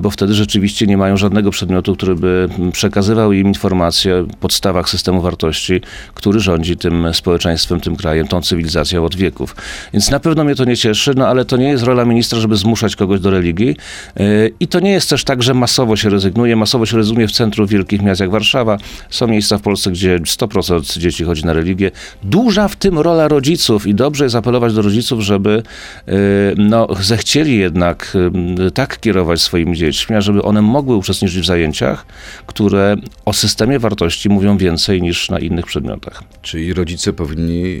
bo 0.00 0.10
wtedy 0.10 0.34
rzeczywiście 0.34 0.86
nie 0.86 0.96
mają 0.96 1.16
żadnego 1.16 1.50
przedmiotu, 1.50 1.96
który 1.96 2.14
by 2.14 2.48
przekazywał 2.72 3.32
im 3.32 3.46
informacje 3.46 4.16
o 4.16 4.24
podstawach 4.40 4.88
systemu 4.88 5.20
wartości, 5.20 5.80
który 6.14 6.40
rządzi 6.40 6.76
tym 6.76 7.14
społeczeństwem, 7.14 7.80
tym 7.80 7.96
krajem, 7.96 8.28
tą 8.28 8.42
cywilizacją 8.42 9.04
od 9.04 9.16
wieków. 9.16 9.56
Więc 9.92 10.10
na 10.10 10.20
pewno 10.20 10.44
mnie 10.44 10.54
to 10.54 10.64
nie 10.64 10.76
cieszy, 10.76 11.12
no 11.16 11.28
ale 11.28 11.44
to 11.44 11.56
nie 11.56 11.68
jest 11.68 11.84
rola 11.84 12.04
ministra, 12.04 12.40
żeby 12.40 12.56
zmuszać 12.56 12.96
kogoś 13.02 13.20
do 13.20 13.30
religii. 13.30 13.76
Yy, 14.16 14.52
I 14.60 14.68
to 14.68 14.80
nie 14.80 14.92
jest 14.92 15.10
też 15.10 15.24
tak, 15.24 15.42
że 15.42 15.54
masowo 15.54 15.96
się 15.96 16.10
rezygnuje. 16.10 16.56
Masowo 16.56 16.86
się 16.86 16.96
rezygnuje 16.96 17.28
w 17.28 17.32
centrum 17.32 17.66
wielkich 17.66 18.02
miast 18.02 18.20
jak 18.20 18.30
Warszawa. 18.30 18.78
Są 19.10 19.26
miejsca 19.26 19.58
w 19.58 19.62
Polsce, 19.62 19.90
gdzie 19.90 20.18
100% 20.18 20.98
dzieci 20.98 21.24
chodzi 21.24 21.44
na 21.44 21.52
religię. 21.52 21.90
Duża 22.22 22.68
w 22.68 22.76
tym 22.76 22.98
rola 22.98 23.28
rodziców 23.28 23.86
i 23.86 23.94
dobrze 23.94 24.24
jest 24.24 24.36
apelować 24.36 24.74
do 24.74 24.82
rodziców, 24.82 25.20
żeby 25.20 25.62
yy, 26.06 26.14
no, 26.56 26.88
zechcieli 27.00 27.58
jednak 27.58 28.16
yy, 28.58 28.70
tak 28.70 29.00
kierować 29.00 29.40
swoimi 29.40 29.76
dziećmi, 29.76 30.16
żeby 30.18 30.42
one 30.42 30.62
mogły 30.62 30.96
uczestniczyć 30.96 31.40
w 31.40 31.46
zajęciach, 31.46 32.06
które 32.46 32.96
o 33.24 33.32
systemie 33.32 33.78
wartości 33.78 34.28
mówią 34.28 34.56
więcej 34.56 35.02
niż 35.02 35.30
na 35.30 35.38
innych 35.38 35.66
przedmiotach. 35.66 36.22
Czyli 36.42 36.74
rodzice 36.74 37.12
powinni 37.12 37.80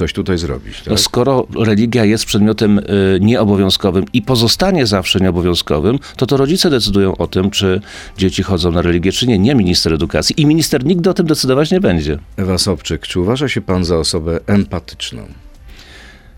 coś 0.00 0.12
tutaj 0.12 0.38
zrobić. 0.38 0.78
Tak? 0.78 0.86
No, 0.86 0.96
skoro 0.96 1.46
religia 1.66 2.04
jest 2.04 2.24
przedmiotem 2.24 2.78
y, 2.78 2.82
nieobowiązkowym 3.20 4.04
i 4.12 4.22
pozostanie 4.22 4.86
zawsze 4.86 5.20
nieobowiązkowym, 5.20 5.98
to 6.16 6.26
to 6.26 6.36
rodzice 6.36 6.70
decydują 6.70 7.16
o 7.16 7.26
tym, 7.26 7.50
czy 7.50 7.80
dzieci 8.18 8.42
chodzą 8.42 8.72
na 8.72 8.82
religię, 8.82 9.12
czy 9.12 9.26
nie. 9.26 9.38
Nie 9.38 9.54
minister 9.54 9.94
edukacji. 9.94 10.40
I 10.40 10.46
minister 10.46 10.84
nigdy 10.84 11.10
o 11.10 11.14
tym 11.14 11.26
decydować 11.26 11.70
nie 11.70 11.80
będzie. 11.80 12.18
Ewa 12.36 12.58
Sobczyk, 12.58 13.06
czy 13.06 13.20
uważa 13.20 13.48
się 13.48 13.60
pan 13.60 13.84
za 13.84 13.96
osobę 13.96 14.40
empatyczną? 14.46 15.22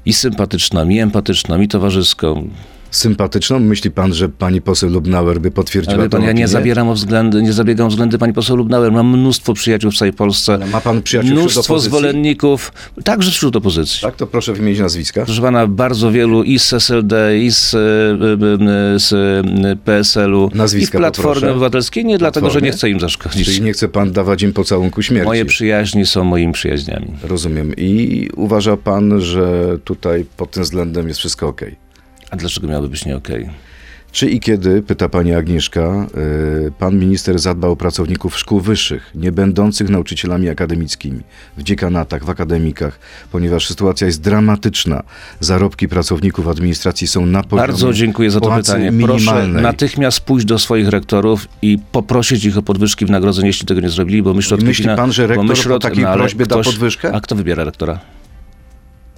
I 0.07 0.13
sympatyczną, 0.13 0.89
i 0.89 0.99
empatyczną, 0.99 1.61
i 1.61 1.69
towarzyską. 1.69 2.49
Sympatyczną? 2.93 3.59
Myśli 3.61 3.91
pan, 3.91 4.15
że 4.15 4.29
pani 4.29 4.63
poseł 4.63 4.91
Lubnauer 4.91 5.41
by 5.41 5.51
potwierdziła 5.51 5.97
Ale 6.01 6.09
pan, 6.09 6.21
ja 6.21 6.27
nie 6.27 6.33
opinię? 6.33 6.49
zabieram 6.49 6.89
o 6.89 6.95
względy, 6.95 7.43
nie 7.43 7.53
zabiegam 7.53 7.87
o 7.87 7.91
względy 7.91 8.19
pani 8.19 8.33
poseł 8.33 8.57
Lubnauer. 8.57 8.93
Mam 8.93 9.19
mnóstwo 9.19 9.55
przyjaciół 9.55 9.91
w 9.91 9.97
całej 9.97 10.13
Polsce. 10.13 10.55
Ale 10.55 10.67
ma 10.67 10.81
pan 10.81 11.03
przyjaciół 11.03 11.33
Mnóstwo 11.33 11.81
zwolenników, 11.81 12.73
także 13.05 13.31
wśród 13.31 13.57
opozycji. 13.57 14.01
Tak, 14.01 14.17
to 14.17 14.27
proszę 14.27 14.53
wymienić 14.53 14.81
nazwiska. 14.81 15.25
Proszę 15.25 15.43
pana, 15.43 15.67
bardzo 15.67 16.13
wielu 16.13 16.43
i 16.43 16.59
z 16.59 16.73
SLD, 16.73 17.39
i 17.39 17.51
z, 17.51 17.75
y, 17.75 17.79
y, 17.79 18.95
y, 18.95 18.99
z 18.99 19.81
PSL-u, 19.81 20.51
Nazwiska 20.55 20.99
i 20.99 21.03
poproszę. 21.03 21.51
Obywatelskiej. 21.51 22.05
Nie 22.05 22.19
dlatego, 22.19 22.51
że 22.51 22.61
nie 22.61 22.73
chcę 22.73 22.91
im 22.91 23.01
zaszkodzić. 23.01 23.47
Czyli 23.47 23.61
nie 23.61 23.73
chce 23.73 23.89
pan 23.89 24.13
dawać 24.13 24.43
im 24.43 24.53
pocałunku 24.53 25.03
śmierci. 25.03 25.27
Moje 25.27 25.45
przyjaźni 25.45 26.07
są 26.07 26.25
moimi 26.25 26.53
przyjaźniami. 26.53 27.07
Rozumiem. 27.23 27.73
I 27.77 28.29
uważa 28.37 28.77
pan, 28.77 29.21
że 29.21 29.79
tutaj 29.85 30.25
pod 30.37 30.51
tym 30.51 30.63
względem 30.63 31.09
jest 31.09 31.21
wszystko 31.21 31.49
ok? 31.49 31.61
A 32.33 32.37
dlaczego 32.37 32.67
miałoby 32.67 32.89
być 32.89 33.05
nie 33.05 33.17
okej? 33.17 33.49
Czy 34.13 34.31
i 34.31 34.41
kiedy, 34.41 34.83
pyta 34.83 35.09
pani 35.09 35.35
Agnieszka, 35.35 36.07
y, 36.67 36.73
pan 36.79 36.99
minister 36.99 37.39
zadbał 37.39 37.73
o 37.73 37.77
pracowników 37.77 38.39
szkół 38.39 38.61
wyższych, 38.61 39.11
nie 39.15 39.33
będących 39.33 39.89
nauczycielami 39.89 40.49
akademickimi, 40.49 41.21
w 41.57 41.63
dziekanatach, 41.63 42.25
w 42.25 42.31
akademikach, 42.31 42.99
ponieważ 43.33 43.69
sytuacja 43.69 44.07
jest 44.07 44.21
dramatyczna. 44.21 45.03
Zarobki 45.41 45.89
pracowników 45.89 46.49
administracji 46.49 47.07
są 47.07 47.27
na 47.27 47.43
poziomie 47.43 47.67
Bardzo 47.67 47.93
dziękuję 47.93 48.31
za 48.31 48.41
to 48.41 48.57
pytanie. 48.57 48.93
Proszę 49.03 49.49
natychmiast 49.49 50.21
pójść 50.21 50.47
do 50.47 50.59
swoich 50.59 50.89
rektorów 50.89 51.49
i 51.63 51.79
poprosić 51.93 52.45
ich 52.45 52.59
o 52.59 52.63
podwyżki 52.63 53.07
wynagrodzeń, 53.07 53.47
jeśli 53.47 53.67
tego 53.67 53.81
nie 53.81 53.89
zrobili, 53.89 54.23
bo 54.23 54.35
my 54.35 54.43
środki 54.43 54.67
myśli 54.67 54.87
pan, 54.97 55.13
że 55.13 55.27
rektor 55.27 55.47
my 55.47 55.55
po 55.69 55.79
takiej 55.79 56.05
ale 56.05 56.17
prośbie 56.17 56.47
da 56.47 56.63
podwyżkę? 56.63 57.15
A 57.15 57.21
kto 57.21 57.35
wybiera 57.35 57.65
rektora? 57.65 58.01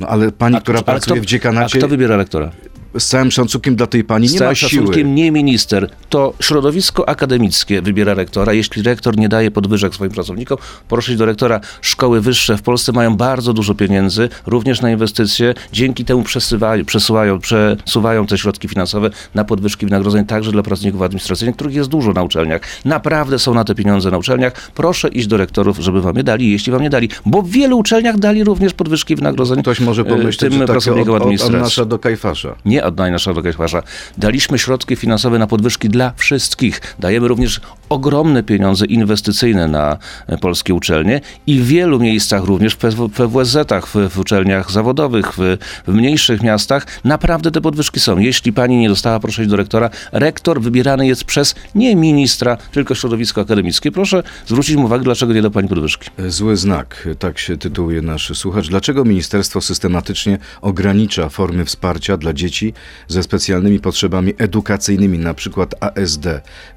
No, 0.00 0.06
ale 0.06 0.32
pani, 0.32 0.56
A, 0.56 0.60
która 0.60 0.78
ale 0.78 0.84
pracuje 0.84 1.16
kto, 1.16 1.22
w 1.22 1.26
dziekanacie, 1.26 1.78
A 1.78 1.78
kto 1.78 1.88
wybiera 1.88 2.16
rektora? 2.16 2.50
Z 2.98 3.06
całym 3.06 3.30
szacunkiem 3.30 3.76
dla 3.76 3.86
tej 3.86 4.04
pani, 4.04 4.28
Z 4.28 4.32
nie 4.32 4.38
całym 4.38 4.50
ma 4.50 4.54
siły. 4.54 4.70
szacunkiem 4.70 5.14
nie 5.14 5.32
minister, 5.32 5.90
to 6.08 6.34
środowisko 6.40 7.08
akademickie 7.08 7.82
wybiera 7.82 8.14
rektora. 8.14 8.52
Jeśli 8.52 8.82
rektor 8.82 9.16
nie 9.16 9.28
daje 9.28 9.50
podwyżek 9.50 9.94
swoim 9.94 10.10
pracownikom, 10.10 10.58
proszę 10.88 11.12
iść 11.12 11.18
do 11.18 11.26
rektora. 11.26 11.60
Szkoły 11.80 12.20
wyższe 12.20 12.56
w 12.56 12.62
Polsce 12.62 12.92
mają 12.92 13.16
bardzo 13.16 13.52
dużo 13.52 13.74
pieniędzy, 13.74 14.28
również 14.46 14.80
na 14.80 14.90
inwestycje. 14.90 15.54
Dzięki 15.72 16.04
temu 16.04 16.22
przesywają, 16.22 16.84
przesuwają, 16.84 17.38
przesuwają 17.38 18.26
te 18.26 18.38
środki 18.38 18.68
finansowe 18.68 19.10
na 19.34 19.44
podwyżki 19.44 19.86
wynagrodzeń 19.86 20.26
także 20.26 20.52
dla 20.52 20.62
pracowników 20.62 21.02
administracyjnych, 21.02 21.56
których 21.56 21.74
jest 21.74 21.88
dużo 21.88 22.12
na 22.12 22.22
uczelniach. 22.22 22.60
Naprawdę 22.84 23.38
są 23.38 23.54
na 23.54 23.64
te 23.64 23.74
pieniądze 23.74 24.10
na 24.10 24.18
uczelniach. 24.18 24.70
Proszę 24.74 25.08
iść 25.08 25.26
do 25.26 25.36
rektorów, 25.36 25.78
żeby 25.78 26.00
wam 26.02 26.16
je 26.16 26.22
dali, 26.22 26.52
jeśli 26.52 26.72
wam 26.72 26.82
nie 26.82 26.90
dali. 26.90 27.08
Bo 27.26 27.42
w 27.42 27.50
wielu 27.50 27.78
uczelniach 27.78 28.18
dali 28.18 28.44
również 28.44 28.74
podwyżki 28.74 29.16
wynagrodzeń 29.16 29.62
Ktoś 29.62 29.80
może 29.80 30.02
e, 30.02 30.04
pomyśleć, 30.04 30.38
tym 30.38 30.52
że 30.52 30.58
takie 30.58 30.64
od, 30.64 30.70
pracownikom 30.70 31.14
od 31.14 31.22
administracji. 31.22 31.56
Annasza 31.56 31.84
do 31.84 31.98
Kajfasza. 31.98 32.54
Nie 32.64 32.83
od 32.84 32.96
najnaszego 32.96 33.42
Kajfasza. 33.42 33.82
Daliśmy 34.18 34.58
środki 34.58 34.96
finansowe 34.96 35.38
na 35.38 35.46
podwyżki 35.46 35.88
dla 35.88 36.12
wszystkich. 36.16 36.80
Dajemy 36.98 37.28
również 37.28 37.60
ogromne 37.88 38.42
pieniądze 38.42 38.86
inwestycyjne 38.86 39.68
na 39.68 39.98
e, 40.26 40.38
polskie 40.38 40.74
uczelnie 40.74 41.20
i 41.46 41.60
w 41.60 41.66
wielu 41.66 42.00
miejscach, 42.00 42.44
również 42.44 42.74
w 42.74 42.78
PWSZ-ach, 43.14 43.86
w, 43.86 44.10
w 44.10 44.18
uczelniach 44.18 44.70
zawodowych, 44.70 45.32
w, 45.32 45.56
w 45.86 45.94
mniejszych 45.94 46.42
miastach, 46.42 46.86
naprawdę 47.04 47.50
te 47.50 47.60
podwyżki 47.60 48.00
są. 48.00 48.18
Jeśli 48.18 48.52
pani 48.52 48.76
nie 48.76 48.88
dostała, 48.88 49.20
proszę 49.20 49.42
iść 49.42 49.50
do 49.50 49.56
rektora. 49.56 49.90
Rektor 50.12 50.60
wybierany 50.60 51.06
jest 51.06 51.24
przez 51.24 51.54
nie 51.74 51.96
ministra, 51.96 52.56
tylko 52.56 52.94
środowisko 52.94 53.40
akademickie. 53.40 53.92
Proszę 53.92 54.22
zwrócić 54.46 54.76
mu 54.76 54.84
uwagę, 54.84 55.04
dlaczego 55.04 55.32
nie 55.32 55.42
da 55.42 55.50
pani 55.50 55.68
podwyżki. 55.68 56.10
Zły 56.28 56.56
znak, 56.56 57.08
tak 57.18 57.38
się 57.38 57.56
tytułuje 57.56 58.02
nasz 58.02 58.38
słuchacz. 58.38 58.68
Dlaczego 58.68 59.04
ministerstwo 59.04 59.60
systematycznie 59.60 60.38
ogranicza 60.60 61.28
formy 61.28 61.64
wsparcia 61.64 62.16
dla 62.16 62.32
dzieci 62.32 62.73
ze 63.08 63.22
specjalnymi 63.22 63.80
potrzebami 63.80 64.34
edukacyjnymi, 64.38 65.18
na 65.18 65.34
przykład 65.34 65.74
ASD? 65.80 66.26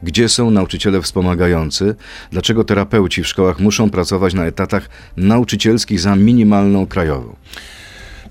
Gdzie 0.04 0.30
są 0.30 0.52
nauczyciele 0.52 1.02
wspomagający? 1.02 1.96
Dlaczego 2.32 2.64
terapeuci 2.64 3.24
w 3.24 3.28
szkołach 3.28 3.60
muszą 3.60 3.90
pracować 3.90 4.34
na 4.34 4.46
etatach 4.46 4.90
nauczycielskich 5.18 6.00
za 6.00 6.16
minimalną 6.16 6.88
krajową? 6.88 7.36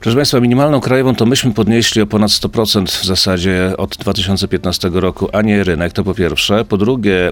Proszę 0.01 0.17
Państwa, 0.17 0.41
minimalną 0.41 0.81
krajową 0.81 1.15
to 1.15 1.27
myśmy 1.27 1.55
podnieśli 1.55 2.03
o 2.03 2.07
ponad 2.07 2.31
100% 2.31 2.87
w 2.87 3.05
zasadzie 3.05 3.73
od 3.79 3.97
2015 3.97 4.91
roku, 4.93 5.29
a 5.33 5.43
nie 5.43 5.65
rynek, 5.65 5.93
to 5.93 6.05
po 6.05 6.15
pierwsze. 6.15 6.65
Po 6.65 6.77
drugie, 6.77 7.31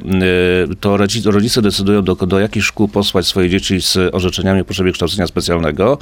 y, 0.72 0.76
to 0.80 0.96
rodzice, 1.24 1.62
decydują, 1.62 2.02
do, 2.02 2.14
do 2.14 2.40
jakich 2.40 2.64
szkół 2.64 2.88
posłać 2.88 3.26
swoje 3.26 3.50
dzieci 3.50 3.80
z 3.80 3.98
orzeczeniami 4.12 4.60
o 4.60 4.64
potrzebie 4.64 4.92
kształcenia 4.92 5.26
specjalnego. 5.26 5.98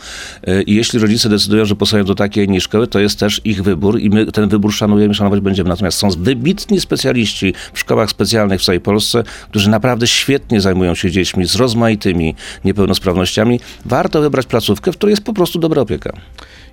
Y, 0.49 0.63
I 0.63 0.75
jeśli 0.75 0.99
rodzice 0.99 1.29
decydują, 1.29 1.65
że 1.65 1.77
posłają 1.77 2.05
do 2.05 2.15
takiej, 2.15 2.47
innej 2.47 2.61
szkoły, 2.61 2.87
to 2.87 3.01
jest 3.01 3.19
też 3.19 3.41
ich 3.45 3.63
wybór 3.63 4.01
i 4.01 4.11
my 4.11 4.27
ten 4.27 4.49
wybór 4.49 4.73
szanujemy, 4.73 5.15
szanować 5.15 5.41
będziemy. 5.41 5.69
Natomiast 5.69 5.99
są 5.99 6.09
wybitni 6.11 6.81
specjaliści 6.81 7.55
w 7.73 7.79
szkołach 7.79 8.11
specjalnych 8.11 8.61
w 8.61 8.65
całej 8.65 8.81
Polsce, 8.81 9.23
którzy 9.51 9.71
naprawdę 9.71 10.07
świetnie 10.07 10.61
zajmują 10.61 10.95
się 10.95 11.11
dziećmi 11.11 11.47
z 11.47 11.57
rozmaitymi 11.57 12.35
niepełnosprawnościami. 12.65 13.61
Warto 13.85 14.21
wybrać 14.21 14.47
placówkę, 14.47 14.93
w 14.93 14.97
której 14.97 15.13
jest 15.13 15.25
po 15.25 15.33
prostu 15.33 15.59
dobra 15.59 15.83
opieka. 15.83 16.13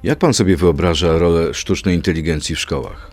Jak 0.03 0.19
pan 0.19 0.33
sobie 0.33 0.57
wyobraża 0.57 1.17
rolę 1.17 1.53
sztucznej 1.53 1.95
inteligencji 1.95 2.55
w 2.55 2.59
szkołach? 2.59 3.11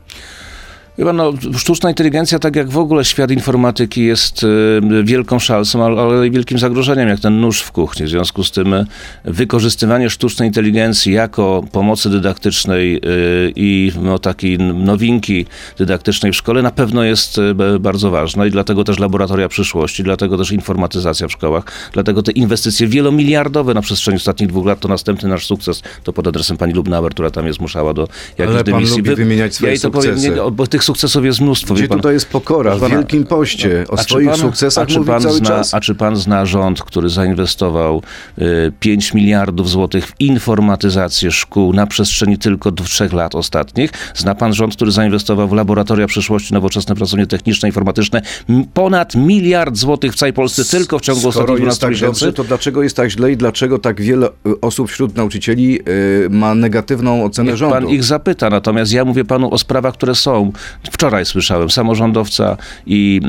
Pan, 1.04 1.16
no, 1.16 1.32
sztuczna 1.56 1.88
inteligencja, 1.88 2.38
tak 2.38 2.56
jak 2.56 2.70
w 2.70 2.78
ogóle 2.78 3.04
świat 3.04 3.30
informatyki 3.30 4.04
jest 4.04 4.42
y, 4.42 5.04
wielką 5.04 5.38
szansą, 5.38 5.85
ale, 5.85 6.26
i 6.26 6.30
wielkim 6.30 6.59
zagrożeniem, 6.59 7.09
jak 7.09 7.20
ten 7.20 7.40
nóż 7.40 7.61
w 7.61 7.72
kuchni. 7.72 8.06
W 8.06 8.09
związku 8.09 8.44
z 8.44 8.50
tym 8.50 8.74
y, 8.74 8.87
wykorzystywanie 9.24 10.11
sztucznej 10.11 10.48
inteligencji 10.48 11.12
jako 11.12 11.64
pomocy 11.72 12.11
dydaktycznej 12.11 12.96
y, 12.96 13.00
i 13.56 13.92
no, 14.02 14.18
takiej 14.18 14.59
nowinki 14.59 15.46
dydaktycznej 15.78 16.32
w 16.32 16.37
szkole 16.37 16.62
na 16.62 16.70
pewno 16.70 17.04
jest 17.04 17.40
bardzo 17.80 18.11
ważne 18.11 18.48
i 18.48 18.50
dlatego 18.50 18.85
też 18.85 18.98
laboratoria 18.98 19.48
przyszłości, 19.48 20.02
dlatego 20.02 20.38
też 20.38 20.52
informatyzacja 20.52 21.28
w 21.28 21.32
szkołach, 21.32 21.64
dlatego 21.92 22.22
te 22.22 22.32
inwestycje 22.32 22.87
wielomiliardowe 22.87 23.74
na 23.74 23.82
przestrzeni 23.82 24.16
ostatnich 24.16 24.48
dwóch 24.48 24.66
lat 24.66 24.80
to 24.80 24.88
następny 24.88 25.28
nasz 25.28 25.46
sukces, 25.46 25.82
to 26.04 26.12
pod 26.12 26.26
adresem 26.26 26.56
pani 26.56 26.72
Lubnauer, 26.72 27.12
która 27.12 27.30
tam 27.30 27.46
je 27.46 27.52
zmuszała 27.52 27.94
do 27.94 28.09
jakiejś 28.38 28.62
dymisji. 28.62 29.02
Wy- 29.02 29.16
wymieniać 29.16 29.54
swoje 29.54 29.68
ja 29.68 29.72
jej 29.72 29.80
to 29.80 29.90
powiem, 29.90 30.14
sukcesy. 30.14 30.40
nie, 30.44 30.50
bo 30.50 30.66
tych 30.66 30.86
sukcesów 30.87 31.25
jest 31.25 31.40
mnóstwo. 31.40 31.75
Gdzie 31.75 31.88
pan. 31.88 31.99
tutaj 31.99 32.14
jest 32.14 32.29
pokora? 32.29 32.77
W 32.77 32.90
Wielkim 32.90 33.25
Poście. 33.25 33.85
O 33.88 33.92
A 33.94 33.96
czy 33.96 34.03
swoich 34.05 34.29
pan- 34.31 34.38
sukcesach 34.38 34.88
mówi 34.88 35.07
pan 35.07 35.20
cały 35.22 35.35
zna, 35.35 35.46
czas. 35.49 35.75
A 35.75 35.81
czy 35.81 35.94
pan 35.94 36.16
zna 36.16 36.46
rząd, 36.46 36.83
który 36.83 37.09
zainwestował 37.09 38.03
y, 38.38 38.72
5 38.81 39.14
miliardów 39.14 39.70
złotych 39.70 40.07
w 40.07 40.12
informatyzację 40.20 41.31
szkół 41.31 41.72
na 41.72 41.87
przestrzeni 41.87 42.38
tylko 42.38 42.72
trzech 42.72 43.12
lat 43.12 43.35
ostatnich? 43.35 43.90
Zna 44.14 44.35
pan 44.35 44.53
rząd, 44.55 44.77
który 44.77 44.90
zainwestował 44.90 45.49
w 45.49 45.53
laboratoria 45.53 46.07
przyszłości, 46.07 46.55
nowoczesne 46.55 46.94
pracownie 46.94 47.27
techniczne, 47.27 47.68
informatyczne? 47.68 48.22
Ponad 48.75 49.14
miliard 49.14 49.77
złotych 49.77 50.12
w 50.12 50.16
całej 50.16 50.33
Polsce 50.33 50.64
tylko 50.64 50.99
w 50.99 51.03
ciągu 51.03 51.20
Skoro 51.20 51.31
ostatnich 51.31 51.51
jest 51.66 51.81
12 51.81 51.81
tak 51.81 51.90
miesięcy? 51.90 52.20
dobrze, 52.27 52.33
to 52.33 52.44
dlaczego 52.44 52.83
jest 52.83 52.96
tak 52.96 53.11
źle 53.11 53.33
i 53.33 53.37
dlaczego 53.37 53.79
tak 53.79 54.01
wiele 54.01 54.27
y, 54.46 54.61
osób 54.61 54.90
wśród 54.90 55.16
nauczycieli 55.16 55.81
y, 55.88 56.29
ma 56.31 56.55
negatywną 56.55 57.25
ocenę 57.25 57.49
Niech 57.51 57.57
rządu? 57.57 57.75
pan 57.75 57.88
ich 57.88 58.05
zapyta, 58.05 58.51
natomiast 58.51 58.92
ja 58.92 59.05
mówię 59.05 59.25
panu 59.25 59.55
o 59.55 59.59
sprawach, 59.59 59.94
które 59.94 60.14
są. 60.14 60.53
Wczoraj 60.90 61.24
słyszałem 61.26 61.70
samorządowca 61.70 62.56
i 62.86 63.20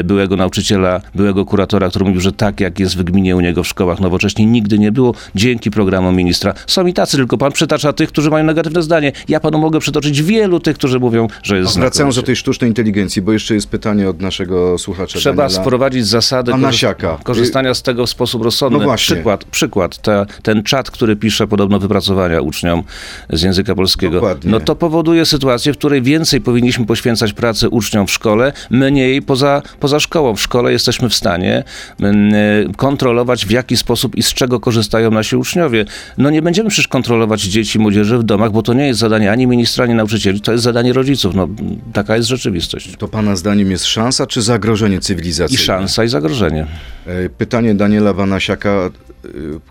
y, 0.00 0.04
byłego 0.04 0.36
nauczyciela, 0.36 1.00
byłego 1.14 1.44
kuratora, 1.44 1.88
który 1.88 2.04
mówił, 2.04 2.20
że 2.20 2.32
tak 2.32 2.60
jak 2.60 2.78
jest 2.78 2.96
w 2.98 3.02
gminie 3.02 3.36
u 3.36 3.40
niego 3.40 3.62
w 3.62 3.68
szkołach 3.68 4.00
nowocześnie 4.00 4.46
nigdy 4.46 4.78
nie 4.78 4.92
było 4.92 5.14
dzięki 5.34 5.70
programom 5.70 6.16
ministra. 6.16 6.54
Są 6.66 6.86
i 6.86 6.92
tacy, 6.92 7.16
tylko 7.16 7.38
pan 7.38 7.52
przytacza 7.52 7.92
tych, 7.92 8.08
którzy 8.08 8.30
mają 8.30 8.44
negatywne 8.44 8.82
zdanie. 8.82 9.12
Ja 9.28 9.40
panu 9.40 9.58
mogę 9.58 9.80
przytoczyć 9.80 10.22
wielu 10.22 10.60
tych, 10.60 10.76
którzy 10.76 11.00
mówią, 11.00 11.28
że 11.42 11.58
jest 11.58 11.72
Wracając 11.74 11.94
znakomicie. 11.94 12.20
do 12.20 12.26
tej 12.26 12.36
sztucznej 12.36 12.70
inteligencji, 12.70 13.22
bo 13.22 13.32
jeszcze 13.32 13.54
jest 13.54 13.68
pytanie 13.68 14.08
od 14.08 14.20
naszego 14.22 14.78
słuchacza 14.78 15.18
Trzeba 15.18 15.42
Daniela. 15.42 15.62
wprowadzić 15.62 16.06
zasady 16.06 16.52
Siaka. 16.70 17.18
korzystania 17.22 17.74
z 17.74 17.82
tego 17.82 18.06
w 18.06 18.10
sposób 18.10 18.42
rozsądny. 18.42 18.78
No 18.78 18.84
właśnie. 18.84 19.14
Przykład, 19.16 19.44
przykład 19.44 19.98
te, 19.98 20.26
ten 20.42 20.62
czat, 20.62 20.90
który 20.90 21.16
pisze 21.16 21.46
podobno 21.46 21.78
wypracowania 21.78 22.40
uczniom 22.40 22.82
z 23.30 23.42
języka 23.42 23.74
polskiego. 23.74 24.14
Dokładnie. 24.14 24.50
No 24.50 24.60
to 24.60 24.76
powoduje 24.76 25.26
sytuację, 25.26 25.72
w 25.72 25.78
której 25.78 26.02
więcej 26.02 26.40
powinniśmy 26.40 26.86
poświęcać 26.94 27.32
pracy 27.32 27.68
uczniom 27.68 28.06
w 28.06 28.10
szkole, 28.10 28.52
mniej 28.70 29.22
poza, 29.22 29.62
poza 29.80 30.00
szkołą. 30.00 30.36
W 30.36 30.40
szkole 30.40 30.72
jesteśmy 30.72 31.08
w 31.08 31.14
stanie 31.14 31.64
mm, 32.00 32.34
y, 32.34 32.66
kontrolować 32.76 33.46
w 33.46 33.50
jaki 33.50 33.76
sposób 33.76 34.16
i 34.16 34.22
z 34.22 34.34
czego 34.34 34.60
korzystają 34.60 35.10
nasi 35.10 35.36
uczniowie. 35.36 35.84
No 36.18 36.30
nie 36.30 36.42
będziemy 36.42 36.70
przecież 36.70 36.88
kontrolować 36.88 37.42
dzieci 37.42 37.78
i 37.78 37.82
młodzieży 37.82 38.18
w 38.18 38.22
domach, 38.22 38.52
bo 38.52 38.62
to 38.62 38.74
nie 38.74 38.86
jest 38.86 39.00
zadanie 39.00 39.32
ani 39.32 39.46
ministra, 39.46 39.84
ani 39.84 39.94
nauczycieli, 39.94 40.40
to 40.40 40.52
jest 40.52 40.64
zadanie 40.64 40.92
rodziców. 40.92 41.34
No, 41.34 41.48
taka 41.92 42.16
jest 42.16 42.28
rzeczywistość. 42.28 42.96
To 42.98 43.08
pana 43.08 43.36
zdaniem 43.36 43.70
jest 43.70 43.84
szansa 43.84 44.26
czy 44.26 44.42
zagrożenie 44.42 45.00
cywilizacji? 45.00 45.54
I 45.54 45.58
szansa, 45.58 46.04
i 46.04 46.08
zagrożenie. 46.08 46.66
E, 47.06 47.28
Pytanie 47.28 47.74
Daniela 47.74 48.14
Banasiaka, 48.14 48.70
e, 48.70 48.90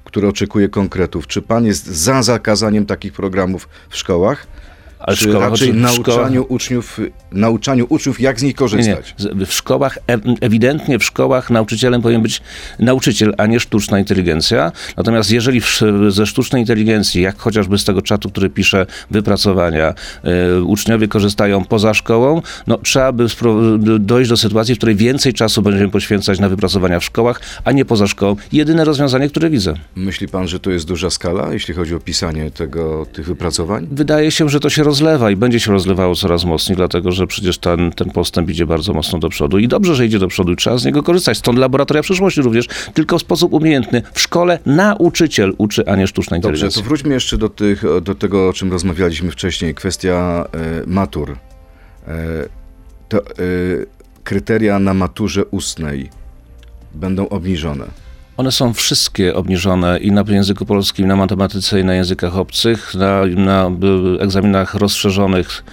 który 0.03 0.27
oczekuje 0.27 0.69
konkretów. 0.69 1.27
Czy 1.27 1.41
pan 1.41 1.65
jest 1.65 1.85
za 1.85 2.23
zakazaniem 2.23 2.85
takich 2.85 3.13
programów 3.13 3.69
w 3.89 3.97
szkołach? 3.97 4.47
Ale 5.03 5.17
czy 5.17 5.23
szkołach, 5.23 5.49
raczej 5.49 5.73
nauczaniu, 5.73 6.41
szkołach- 6.41 6.51
uczniów, 6.51 6.99
nauczaniu 7.31 7.85
uczniów, 7.89 8.19
jak 8.21 8.39
z 8.39 8.43
nich 8.43 8.55
korzystać? 8.55 9.15
nie. 9.35 9.45
W 9.45 9.53
szkołach, 9.53 9.97
ewidentnie 10.41 10.99
w 10.99 11.03
szkołach 11.03 11.49
nauczycielem 11.49 12.01
powinien 12.01 12.21
być 12.21 12.41
nauczyciel, 12.79 13.33
a 13.37 13.45
nie 13.45 13.59
sztuczna 13.59 13.99
inteligencja. 13.99 14.71
Natomiast 14.97 15.31
jeżeli 15.31 15.61
w, 15.61 15.81
ze 16.09 16.25
sztucznej 16.25 16.61
inteligencji, 16.61 17.21
jak 17.21 17.37
chociażby 17.37 17.77
z 17.77 17.83
tego 17.83 18.01
czatu, 18.01 18.29
który 18.29 18.49
pisze 18.49 18.85
wypracowania, 19.11 19.93
e, 20.23 20.61
uczniowie 20.61 21.07
korzystają 21.07 21.65
poza 21.65 21.93
szkołą, 21.93 22.41
no 22.67 22.77
trzeba 22.77 23.11
by 23.11 23.27
dojść 23.99 24.29
do 24.29 24.37
sytuacji, 24.37 24.75
w 24.75 24.77
której 24.77 24.95
więcej 24.95 25.33
czasu 25.33 25.61
będziemy 25.61 25.89
poświęcać 25.89 26.39
na 26.39 26.49
wypracowania 26.49 26.99
w 26.99 27.03
szkołach, 27.03 27.41
a 27.63 27.71
nie 27.71 27.85
poza 27.85 28.07
szkołą. 28.07 28.35
Jedyne 28.51 28.85
rozwiązanie, 28.85 29.29
które 29.29 29.49
widzę. 29.49 29.73
Myśli 29.95 30.27
pan, 30.27 30.47
że 30.47 30.59
to 30.59 30.71
jest 30.71 30.85
duża 30.85 31.09
skala, 31.09 31.53
jeśli 31.53 31.73
chodzi 31.73 31.95
o 31.95 31.99
pisanie 31.99 32.51
tego, 32.51 33.05
tych 33.13 33.25
wypracowań? 33.25 33.87
Wydaje 33.91 34.31
się, 34.31 34.49
że 34.49 34.59
to 34.59 34.69
się 34.69 34.83
rozlewa 34.93 35.31
i 35.31 35.35
będzie 35.35 35.59
się 35.59 35.71
rozlewało 35.71 36.15
coraz 36.15 36.45
mocniej, 36.45 36.75
dlatego 36.75 37.11
że 37.11 37.27
przecież 37.27 37.57
ten, 37.57 37.91
ten 37.91 38.09
postęp 38.09 38.49
idzie 38.49 38.65
bardzo 38.65 38.93
mocno 38.93 39.19
do 39.19 39.29
przodu. 39.29 39.59
I 39.59 39.67
dobrze, 39.67 39.95
że 39.95 40.05
idzie 40.05 40.19
do 40.19 40.27
przodu 40.27 40.51
i 40.51 40.55
trzeba 40.55 40.77
z 40.77 40.85
niego 40.85 41.03
korzystać. 41.03 41.37
Stąd 41.37 41.59
laboratoria 41.59 42.03
przyszłości 42.03 42.41
również, 42.41 42.67
tylko 42.93 43.17
w 43.17 43.21
sposób 43.21 43.53
umiejętny. 43.53 44.01
W 44.13 44.21
szkole 44.21 44.59
nauczyciel 44.65 45.53
uczy, 45.57 45.83
a 45.87 45.95
nie 45.95 46.07
sztuczna 46.07 46.37
Dobrze, 46.37 46.49
inteligencja. 46.49 46.81
to 46.81 46.87
wróćmy 46.87 47.13
jeszcze 47.13 47.37
do, 47.37 47.49
tych, 47.49 47.83
do 48.01 48.15
tego, 48.15 48.49
o 48.49 48.53
czym 48.53 48.71
rozmawialiśmy 48.71 49.31
wcześniej. 49.31 49.75
Kwestia 49.75 50.45
e, 50.53 50.83
matur. 50.87 51.31
E, 51.31 52.15
to, 53.09 53.17
e, 53.17 53.21
kryteria 54.23 54.79
na 54.79 54.93
maturze 54.93 55.45
ustnej 55.45 56.09
będą 56.93 57.29
obniżone. 57.29 58.02
One 58.37 58.51
są 58.51 58.73
wszystkie 58.73 59.35
obniżone 59.35 59.99
i 59.99 60.11
na 60.11 60.23
języku 60.27 60.65
polskim, 60.65 61.07
na 61.07 61.15
matematyce 61.15 61.79
i 61.79 61.83
na 61.83 61.93
językach 61.93 62.37
obcych, 62.37 62.95
na, 62.95 63.25
na 63.25 63.71
y, 64.17 64.21
egzaminach 64.21 64.73
rozszerzonych, 64.73 65.63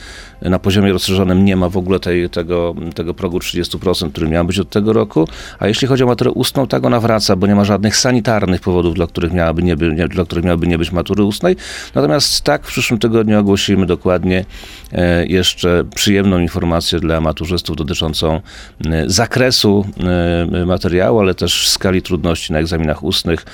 na 0.42 0.58
poziomie 0.58 0.92
rozszerzonym 0.92 1.44
nie 1.44 1.56
ma 1.56 1.68
w 1.68 1.76
ogóle 1.76 2.00
tej, 2.00 2.30
tego, 2.30 2.74
tego 2.94 3.14
progu 3.14 3.38
30%, 3.38 4.10
który 4.10 4.28
miał 4.28 4.44
być 4.44 4.58
od 4.58 4.70
tego 4.70 4.92
roku, 4.92 5.28
a 5.58 5.68
jeśli 5.68 5.88
chodzi 5.88 6.04
o 6.04 6.06
maturę 6.06 6.30
ustną, 6.30 6.66
tak 6.66 6.84
ona 6.84 7.00
wraca, 7.00 7.36
bo 7.36 7.46
nie 7.46 7.54
ma 7.54 7.64
żadnych 7.64 7.96
sanitarnych 7.96 8.60
powodów, 8.60 8.94
dla 8.94 9.06
których 9.06 9.32
miałaby 9.32 9.62
nie, 9.62 9.76
nie, 9.76 10.08
dla 10.08 10.24
których 10.24 10.44
miałaby 10.44 10.66
nie 10.66 10.78
być 10.78 10.92
matury 10.92 11.22
ustnej. 11.22 11.56
Natomiast 11.94 12.44
tak, 12.44 12.64
w 12.64 12.68
przyszłym 12.68 13.00
tygodniu 13.00 13.38
ogłosimy 13.38 13.86
dokładnie 13.86 14.44
e, 14.92 15.26
jeszcze 15.26 15.84
przyjemną 15.94 16.38
informację 16.38 17.00
dla 17.00 17.20
maturzystów 17.20 17.76
dotyczącą 17.76 18.40
e, 18.86 19.04
zakresu 19.06 19.86
e, 20.52 20.66
materiału, 20.66 21.20
ale 21.20 21.34
też 21.34 21.68
skali 21.68 22.02
trudności 22.02 22.52
na 22.52 22.58
egzaminach 22.58 23.02
ustnych 23.02 23.44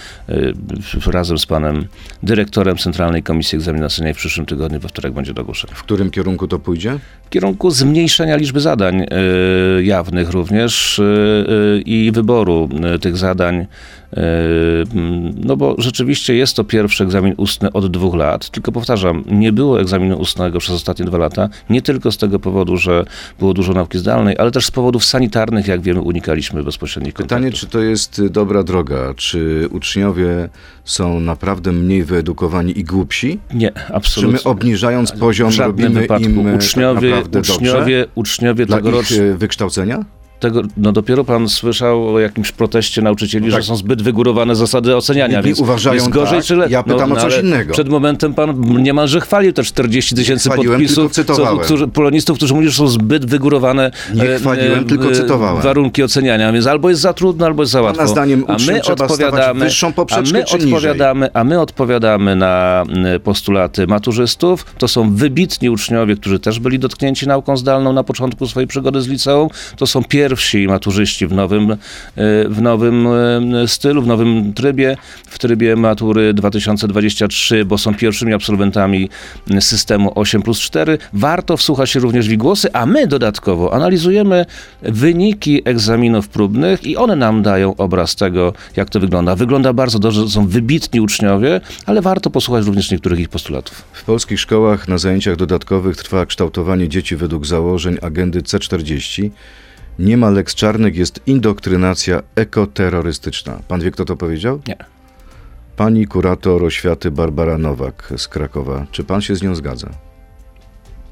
razem 1.07 1.38
z 1.38 1.46
panem 1.46 1.87
dyrektorem 2.22 2.77
Centralnej 2.77 3.22
Komisji 3.22 3.57
Egzaminacyjnej 3.57 4.14
w 4.14 4.16
przyszłym 4.16 4.46
tygodniu, 4.46 4.81
we 4.81 4.88
wtorek 4.88 5.12
będzie 5.12 5.35
to 5.35 5.42
ogłoszenie. 5.42 5.75
W 5.75 5.83
którym 5.83 6.11
kierunku 6.11 6.49
to 6.49 6.59
pójdzie? 6.59 6.75
W 7.26 7.28
kierunku 7.30 7.70
zmniejszenia 7.70 8.36
liczby 8.36 8.60
zadań 8.60 9.00
e, 9.00 9.06
jawnych 9.82 10.30
również 10.30 10.98
e, 10.98 11.02
e, 11.02 11.78
i 11.80 12.10
wyboru 12.12 12.68
tych 13.00 13.16
zadań. 13.16 13.66
E, 14.16 14.20
No 15.44 15.57
bo 15.57 15.74
rzeczywiście 15.79 16.35
jest 16.35 16.57
to 16.57 16.64
pierwszy 16.64 17.05
egzamin 17.05 17.35
ustny 17.37 17.72
od 17.72 17.87
dwóch 17.92 18.14
lat, 18.14 18.50
tylko 18.50 18.72
powtarzam, 18.72 19.24
nie 19.31 19.52
było 19.52 19.81
egzaminu 19.81 20.16
ustnego 20.18 20.59
przez 20.59 20.74
ostatnie 20.74 21.05
dwa 21.07 21.18
lata, 21.18 21.48
nie 21.70 21.83
tylko 21.83 22.12
z 22.12 22.16
tego 22.18 22.38
powodu, 22.38 22.76
że 22.76 23.05
było 23.38 23.55
dużo 23.55 23.72
nauki 23.72 23.98
zdalnej, 23.98 24.37
ale 24.38 24.50
też 24.50 24.66
z 24.66 24.70
powodów 24.70 25.05
sanitarnych, 25.05 25.66
jak 25.68 25.81
wiemy, 25.81 26.00
unikaliśmy 26.00 26.62
bezpośrednich 26.62 27.14
Pytanie, 27.14 27.42
kontaktów. 27.42 27.61
czy 27.61 27.66
to 27.66 27.81
jest 27.81 28.18
y, 28.18 28.31
dobra 28.31 28.62
droga? 28.62 29.14
Czy 29.16 29.68
uczniowie 29.70 30.48
są 30.85 31.20
naprawdę 31.20 31.72
mniej 31.72 32.05
wyedukowani 32.05 32.79
i 32.79 32.85
głupsi? 32.85 33.38
Nie, 33.55 33.72
Czy 33.72 33.94
absolutnie. 33.94 34.33
my 34.44 34.50
obniżając 34.50 35.12
poziom 35.12 35.50
w 35.50 35.59
robimy 35.59 36.00
wypadku. 36.00 36.29
im 36.29 36.55
uczniowie, 36.55 37.00
tak 37.00 37.11
naprawdę 37.11 37.38
dobrze 37.38 37.52
uczniowie, 37.55 38.07
uczniowie 38.14 38.66
dla 38.66 38.76
ich 38.79 38.85
tegorocznego 38.85 39.22
y, 39.24 39.37
wykształcenia? 39.37 40.05
Tego, 40.40 40.62
no 40.77 40.92
dopiero 40.92 41.25
pan 41.25 41.49
słyszał 41.49 42.14
o 42.14 42.20
jakimś 42.20 42.53
proteście 42.53 43.03
nauczycieli, 43.03 43.51
tak. 43.51 43.62
że 43.62 43.66
są 43.68 43.77
zbyt 43.77 44.03
wygórowane 44.03 44.57
zasady 44.57 44.96
oceniania, 44.96 45.37
Jedni 45.37 45.49
więc 45.49 45.61
uważają 45.61 45.94
jest 45.94 46.09
gorzej 46.09 46.38
tak, 46.38 46.46
czy 46.46 46.57
lepiej. 46.57 46.72
ja 46.72 46.83
pytam 46.83 47.12
o 47.12 47.16
coś 47.16 47.38
innego. 47.42 47.72
Przed 47.72 47.88
momentem 47.88 48.35
pan 48.35 48.83
niemalże 48.83 49.20
chwalił 49.20 49.53
te 49.53 49.62
40 49.62 50.14
tysięcy 50.14 50.51
podpisów 50.51 51.12
którzy, 51.64 51.88
polonistów, 51.88 52.37
którzy 52.37 52.55
mówią, 52.55 52.68
że 52.68 52.77
są 52.77 52.88
zbyt 52.88 53.27
wygórowane 53.27 53.90
Nie 54.14 54.22
e, 54.35 54.38
chwaliłem, 54.38 54.85
tylko 54.85 55.11
cytowałem. 55.11 55.62
warunki 55.62 56.03
oceniania, 56.03 56.53
więc 56.53 56.66
albo 56.66 56.88
jest 56.88 57.01
za 57.01 57.12
trudno, 57.12 57.46
albo 57.46 57.62
jest 57.62 57.72
za 57.72 57.83
łatwo. 57.83 58.07
zdaniem 58.07 58.44
a 58.49 58.57
my 58.66 58.83
odpowiadamy, 58.83 59.64
wyższą 59.64 59.88
a 59.88 59.92
poprzeczkę 59.92 60.38
my 60.38 60.44
czy 60.44 60.57
niżej? 60.57 60.72
odpowiadamy, 60.75 61.29
a 61.35 61.44
my 61.44 61.61
odpowiadamy 61.61 62.37
na 62.37 62.85
mm, 62.88 63.20
postulaty 63.20 63.87
maturzystów. 63.87 64.66
To 64.79 64.88
są 64.88 65.14
wybitni 65.14 65.70
uczniowie, 65.70 66.16
którzy 66.16 66.38
też 66.38 66.61
byli 66.61 66.79
dotknięci 66.79 67.27
nauką 67.27 67.57
zdalną 67.57 67.92
na 67.92 68.05
początku 68.05 68.46
swojej 68.46 68.66
przygody 68.66 69.01
z 69.01 69.09
liceum. 69.09 69.49
To 69.77 69.87
są 69.87 70.05
pierwsi 70.05 70.25
maturzyści 70.68 71.26
w 71.26 71.32
nowym, 71.32 71.72
e, 71.72 71.76
w 72.48 72.62
nowym 72.62 73.06
e, 73.06 73.68
stylu, 73.68 74.02
w 74.02 74.06
nowym 74.06 74.52
trybie, 74.52 74.96
w 75.26 75.38
trybie 75.38 75.76
matury 75.76 76.34
2023, 76.34 77.64
bo 77.64 77.78
są 77.78 77.94
pierwszymi 77.94 78.34
absolwentami 78.34 79.10
systemu 79.60 80.12
8 80.14 80.42
plus 80.42 80.60
4. 80.60 80.98
Warto 81.12 81.56
wsłuchać 81.56 81.90
się 81.90 82.00
również 82.00 82.28
w 82.28 82.32
ich 82.32 82.38
głosy, 82.38 82.72
a 82.72 82.86
my 82.86 83.06
dodatkowo 83.06 83.74
analizujemy 83.74 84.46
wyniki 84.82 85.62
egzaminów 85.64 86.28
próbnych 86.28 86.84
i 86.84 86.96
one 86.96 87.16
nam 87.16 87.42
dają 87.42 87.76
obraz 87.76 88.16
tego, 88.16 88.52
jak 88.76 88.90
to 88.90 89.00
wygląda. 89.00 89.36
Wygląda 89.36 89.72
bardzo 89.72 89.98
dobrze, 89.98 90.28
są 90.28 90.46
wybitni 90.46 91.00
uczniowie, 91.00 91.60
ale 91.86 92.02
warto 92.02 92.30
posłuchać 92.30 92.66
również 92.66 92.90
niektórych 92.90 93.20
ich 93.20 93.28
postulatów. 93.28 93.84
W 93.92 94.04
polskich 94.04 94.40
szkołach 94.40 94.88
na 94.88 94.98
zajęciach 94.98 95.36
dodatkowych 95.36 95.96
trwa 95.96 96.26
kształtowanie 96.26 96.88
dzieci 96.88 97.16
według 97.16 97.46
założeń 97.46 97.98
agendy 98.02 98.40
C40. 98.40 99.30
Nie 99.98 100.16
ma 100.16 100.30
leks 100.30 100.54
czarnych, 100.54 100.96
jest 100.96 101.20
indoktrynacja 101.26 102.22
ekoterrorystyczna. 102.35 103.61
Pan 103.68 103.80
wie, 103.80 103.90
kto 103.90 104.04
to 104.04 104.16
powiedział? 104.16 104.61
Nie. 104.68 104.76
Pani 105.76 106.06
kurator 106.06 106.64
oświaty 106.64 107.11
Barbara 107.11 107.59
Nowak 107.59 108.12
z 108.16 108.28
Krakowa. 108.28 108.87
Czy 108.90 109.04
pan 109.04 109.20
się 109.20 109.37
z 109.37 109.42
nią 109.42 109.54
zgadza? 109.54 109.90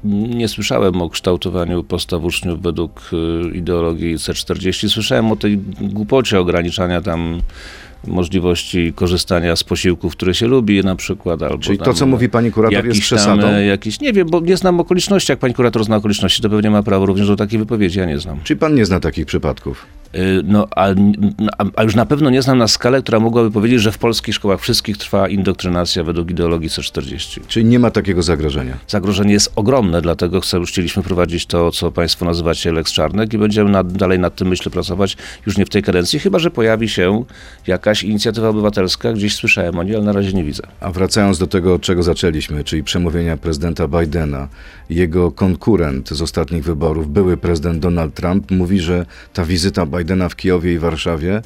Nie 0.03 0.47
słyszałem 0.47 1.01
o 1.01 1.09
kształtowaniu 1.09 1.83
postaw 1.83 2.23
uczniów 2.23 2.61
według 2.61 3.01
y, 3.13 3.57
ideologii 3.57 4.15
C40. 4.15 4.89
Słyszałem 4.89 5.31
o 5.31 5.35
tej 5.35 5.57
głupocie 5.81 6.39
ograniczania 6.39 7.01
tam 7.01 7.41
możliwości 8.07 8.93
korzystania 8.95 9.55
z 9.55 9.63
posiłków, 9.63 10.11
które 10.15 10.33
się 10.33 10.47
lubi 10.47 10.81
na 10.83 10.95
przykład. 10.95 11.43
Albo 11.43 11.57
Czyli 11.57 11.77
to, 11.77 11.85
tam, 11.85 11.93
co 11.93 12.05
mówi 12.05 12.29
pani 12.29 12.51
kurator, 12.51 12.85
jest 12.85 12.97
tam, 12.97 13.01
przesadą? 13.01 13.47
e, 13.47 13.65
Jakiś, 13.65 13.99
nie 13.99 14.13
wiem, 14.13 14.27
bo 14.29 14.39
nie 14.39 14.57
znam 14.57 14.79
okoliczności. 14.79 15.31
Jak 15.31 15.39
pani 15.39 15.53
kurator 15.53 15.83
zna 15.83 15.95
okoliczności, 15.95 16.41
to 16.41 16.49
pewnie 16.49 16.69
ma 16.69 16.83
prawo 16.83 17.05
również 17.05 17.27
do 17.27 17.35
takiej 17.35 17.59
wypowiedzi. 17.59 17.99
Ja 17.99 18.05
nie 18.05 18.19
znam. 18.19 18.39
Czy 18.43 18.55
pan 18.55 18.75
nie 18.75 18.85
zna 18.85 18.99
takich 18.99 19.25
przypadków? 19.25 19.85
Y, 20.15 20.41
No, 20.43 20.67
a, 20.75 20.87
a- 21.75 21.83
już 21.83 21.95
na 21.95 22.05
pewno 22.05 22.29
nie 22.29 22.41
znam 22.41 22.57
na 22.57 22.67
skalę, 22.67 23.01
która 23.01 23.19
mogłaby 23.19 23.51
powiedzieć, 23.51 23.81
że 23.81 23.91
w 23.91 23.97
polskich 23.97 24.35
szkołach 24.35 24.59
wszystkich 24.61 24.97
trwa 24.97 25.29
indoktrynacja 25.29 26.03
według 26.03 26.31
ideologii 26.31 26.69
C40. 26.69 27.39
Czyli 27.47 27.65
nie 27.65 27.79
ma 27.79 27.91
takiego 27.91 28.23
zagrożenia? 28.23 28.77
Zagrożenie 28.87 29.33
jest 29.33 29.51
ogromne, 29.55 30.01
dlatego 30.01 30.41
chcę, 30.41 30.61
chcieliśmy 30.65 31.03
prowadzić 31.03 31.45
to, 31.45 31.71
co 31.71 31.91
Państwo 31.91 32.25
nazywacie 32.25 32.71
Lex 32.71 32.91
Czarnek 32.91 33.33
i 33.33 33.37
będziemy 33.37 33.69
nad, 33.69 33.93
dalej 33.93 34.19
nad 34.19 34.35
tym, 34.35 34.47
myślę, 34.47 34.71
pracować 34.71 35.17
już 35.45 35.57
nie 35.57 35.65
w 35.65 35.69
tej 35.69 35.83
kadencji, 35.83 36.19
chyba 36.19 36.39
że 36.39 36.51
pojawi 36.51 36.89
się 36.89 37.23
jakaś 37.67 38.03
inicjatywa 38.03 38.49
obywatelska, 38.49 39.13
gdzieś 39.13 39.35
słyszałem 39.35 39.79
o 39.79 39.83
niej, 39.83 39.95
ale 39.95 40.05
na 40.05 40.11
razie 40.11 40.33
nie 40.33 40.43
widzę. 40.43 40.63
A 40.79 40.91
wracając 40.91 41.39
do 41.39 41.47
tego, 41.47 41.73
od 41.73 41.81
czego 41.81 42.03
zaczęliśmy, 42.03 42.63
czyli 42.63 42.83
przemówienia 42.83 43.37
prezydenta 43.37 43.87
Bidena, 43.87 44.47
jego 44.89 45.31
konkurent 45.31 46.09
z 46.09 46.21
ostatnich 46.21 46.63
wyborów, 46.63 47.11
były 47.13 47.37
prezydent 47.37 47.79
Donald 47.79 48.13
Trump, 48.13 48.51
mówi, 48.51 48.79
że 48.79 49.05
ta 49.33 49.45
wizyta 49.45 49.85
Bidena 49.97 50.29
w 50.29 50.35
Kijowie 50.35 50.73
i 50.73 50.79
Warszawie 50.79 51.41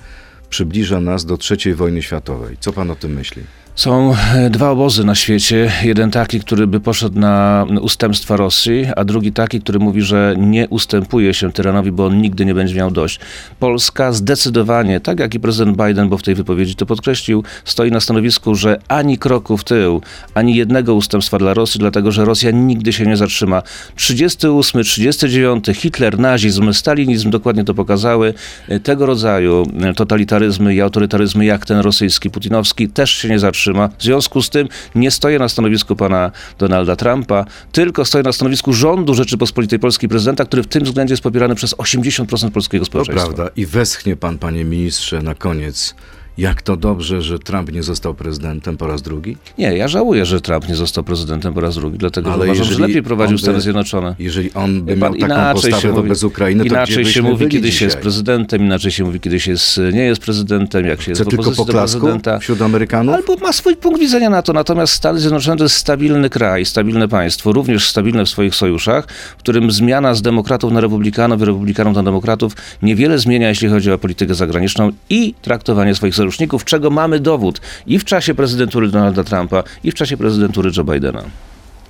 przybliża 0.50 1.00
nas 1.00 1.26
do 1.26 1.38
III 1.52 1.74
wojny 1.74 2.02
światowej. 2.02 2.58
Co 2.60 2.74
pan 2.74 2.92
o 2.92 2.96
tym 2.96 3.14
myśli? 3.14 3.44
Są 3.80 4.14
e, 4.36 4.50
dwa 4.50 4.70
obozy 4.70 5.04
na 5.04 5.16
świecie. 5.16 5.72
Jeden 5.84 6.12
taki, 6.12 6.40
który 6.40 6.68
by 6.68 6.80
poszedł 6.80 7.20
na 7.20 7.66
ustępstwa 7.82 8.38
Rosji, 8.38 8.86
a 8.96 9.06
drugi 9.06 9.32
taki, 9.32 9.62
który 9.62 9.80
mówi, 9.80 10.02
że 10.02 10.36
nie 10.38 10.68
ustępuje 10.68 11.34
się 11.34 11.52
tyranowi, 11.52 11.92
bo 11.92 12.06
on 12.06 12.22
nigdy 12.22 12.46
nie 12.46 12.54
będzie 12.54 12.76
miał 12.76 12.92
dość. 12.92 13.20
Polska 13.60 14.12
zdecydowanie, 14.12 15.00
tak 15.00 15.20
jak 15.20 15.36
i 15.36 15.40
prezydent 15.40 15.78
Biden, 15.78 16.10
bo 16.10 16.18
w 16.18 16.24
tej 16.24 16.36
wypowiedzi 16.36 16.76
to 16.76 16.86
podkreślił, 16.86 17.44
stoi 17.66 17.92
na 17.92 18.00
stanowisku, 18.00 18.56
że 18.56 18.80
ani 18.88 19.18
kroku 19.18 19.58
w 19.58 19.64
tył, 19.64 20.02
ani 20.34 20.56
jednego 20.56 20.96
ustępstwa 20.96 21.38
dla 21.38 21.54
Rosji, 21.54 21.80
dlatego 21.80 22.12
że 22.12 22.26
Rosja 22.26 22.52
nigdy 22.52 22.94
się 22.94 23.06
nie 23.06 23.18
zatrzyma. 23.18 23.62
38, 23.96 24.84
39, 24.84 25.66
Hitler, 25.74 26.20
nazizm, 26.20 26.74
stalinizm 26.74 27.30
dokładnie 27.30 27.64
to 27.64 27.74
pokazały. 27.74 28.34
E, 28.68 28.80
Tego 28.80 29.06
rodzaju 29.06 29.66
e, 29.82 29.94
totalitaryzmy 29.94 30.76
i 30.76 30.82
autorytaryzmy, 30.82 31.46
jak 31.46 31.66
ten 31.66 31.80
rosyjski, 31.80 32.30
putinowski, 32.30 32.90
też 32.90 33.12
się 33.12 33.30
nie 33.30 33.40
zatrzyma. 33.40 33.69
W 34.00 34.04
związku 34.04 34.42
z 34.42 34.50
tym 34.50 34.68
nie 34.96 35.12
stoję 35.12 35.40
na 35.40 35.50
stanowisku 35.50 35.96
pana 35.96 36.32
Donalda 36.60 36.96
Trumpa, 36.96 37.46
tylko 37.72 38.06
stoję 38.06 38.24
na 38.24 38.32
stanowisku 38.32 38.74
rządu 38.74 39.14
Rzeczypospolitej 39.14 39.80
Polskiej 39.80 40.10
prezydenta, 40.10 40.46
który 40.46 40.64
w 40.64 40.68
tym 40.68 40.84
względzie 40.84 41.14
jest 41.14 41.24
popierany 41.24 41.56
przez 41.56 41.76
80% 41.76 42.52
polskiego 42.52 42.86
To 42.86 42.90
społeczeństwa. 42.90 43.26
prawda. 43.34 43.52
I 43.56 43.66
westchnie 43.66 44.16
pan, 44.16 44.38
panie 44.38 44.66
ministrze, 44.66 45.22
na 45.22 45.36
koniec. 45.36 45.96
Jak 46.40 46.62
to 46.62 46.78
dobrze, 46.78 47.22
że 47.22 47.40
Trump 47.40 47.72
nie 47.72 47.84
został 47.84 48.14
prezydentem 48.14 48.78
po 48.78 48.88
raz 48.88 49.02
drugi? 49.02 49.38
Nie, 49.58 49.78
ja 49.78 49.88
żałuję, 49.88 50.26
że 50.26 50.42
Trump 50.42 50.70
nie 50.70 50.76
został 50.76 51.04
prezydentem 51.04 51.54
po 51.54 51.62
raz 51.62 51.76
drugi, 51.76 51.98
dlatego 51.98 52.34
Ale 52.34 52.46
że 52.46 52.52
uważam, 52.52 52.74
że 52.74 52.80
lepiej 52.88 53.04
prowadził 53.04 53.38
by- 53.38 53.42
Stany 53.42 53.62
Zjednoczone. 53.62 54.16
Jeżeli 54.20 54.54
on 54.54 54.82
by 54.82 54.96
miał 54.96 55.16
taką 55.16 55.54
postawę 55.54 55.94
wobec 55.94 56.24
Ukrainy, 56.24 56.64
to 56.64 56.68
inaczej 56.70 57.06
się 57.06 57.22
mówi, 57.22 57.48
kiedy 57.48 57.68
się 57.68 57.72
dzisiaj? 57.72 57.86
jest 57.88 57.98
prezydentem, 57.98 58.62
inaczej 58.62 58.92
się 58.92 59.04
mówi, 59.04 59.20
kiedy 59.20 59.40
się 59.40 59.52
jest, 59.52 59.80
nie 59.94 60.02
jest 60.04 60.22
prezydentem, 60.22 60.86
jak 60.86 61.02
się 61.02 61.12
jest 61.12 61.22
Chce 61.22 61.26
w 61.26 61.30
tylko 61.30 61.52
poklasku 61.52 62.00
prezydenta. 62.00 62.40
wśród 62.40 62.62
Amerykanów? 62.62 63.16
Albo 63.16 63.36
ma 63.36 63.54
swój 63.54 63.76
punkt 63.76 64.00
widzenia 64.00 64.30
na 64.30 64.42
to. 64.42 64.54
Natomiast 64.54 64.94
Stany 64.94 65.20
Zjednoczone 65.20 65.58
to 65.58 65.64
jest 65.64 65.76
stabilny 65.76 66.30
kraj, 66.30 66.66
stabilne 66.66 67.08
państwo, 67.08 67.52
również 67.54 67.88
stabilne 67.90 68.26
w 68.26 68.30
swoich 68.30 68.56
sojuszach, 68.56 69.08
w 69.38 69.40
którym 69.40 69.72
zmiana 69.72 70.14
z 70.16 70.22
demokratów 70.22 70.72
na 70.72 70.82
republikanów 70.82 71.42
i 71.42 71.46
republikanów 71.46 71.96
na 71.96 72.04
demokratów 72.04 72.54
niewiele 72.82 73.20
zmienia, 73.20 73.50
jeśli 73.50 73.68
chodzi 73.70 73.92
o 73.92 73.98
politykę 73.98 74.36
zagraniczną 74.36 74.92
i 75.10 75.34
traktowanie 75.42 75.96
swoich 75.96 76.16
sojuszników, 76.30 76.66
czego 76.66 76.90
mamy 76.90 77.20
dowód 77.20 77.62
i 77.88 78.00
w 78.00 78.06
czasie 78.06 78.36
prezydentury 78.36 78.88
Donalda 78.90 79.24
Trumpa, 79.24 79.64
i 79.84 79.92
w 79.92 79.94
czasie 79.94 80.18
prezydentury 80.18 80.72
Joe 80.78 80.84
Bidena. 80.84 81.24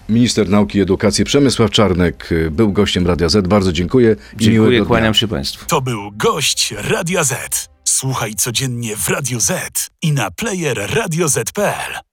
Minister 0.09 0.49
Nauki 0.49 0.77
i 0.77 0.81
Edukacji 0.81 1.25
Przemysław 1.25 1.71
Czarnek 1.71 2.31
y, 2.31 2.51
był 2.51 2.71
gościem 2.71 3.07
Radia 3.07 3.29
Z. 3.29 3.47
Bardzo 3.47 3.71
dziękuję. 3.71 4.15
i 4.39 4.43
Dziękuję, 4.43 4.85
kłaniam 4.85 5.13
się 5.13 5.27
Państwu. 5.27 5.65
To 5.65 5.81
był 5.81 6.11
gość 6.11 6.73
Radia 6.77 7.23
Z. 7.23 7.69
Słuchaj 7.83 8.35
codziennie 8.35 8.95
w 8.95 9.09
Radio 9.09 9.39
Z 9.39 9.87
i 10.01 10.11
na 10.11 10.31
player 10.31 10.89
radioz.pl. 10.95 12.08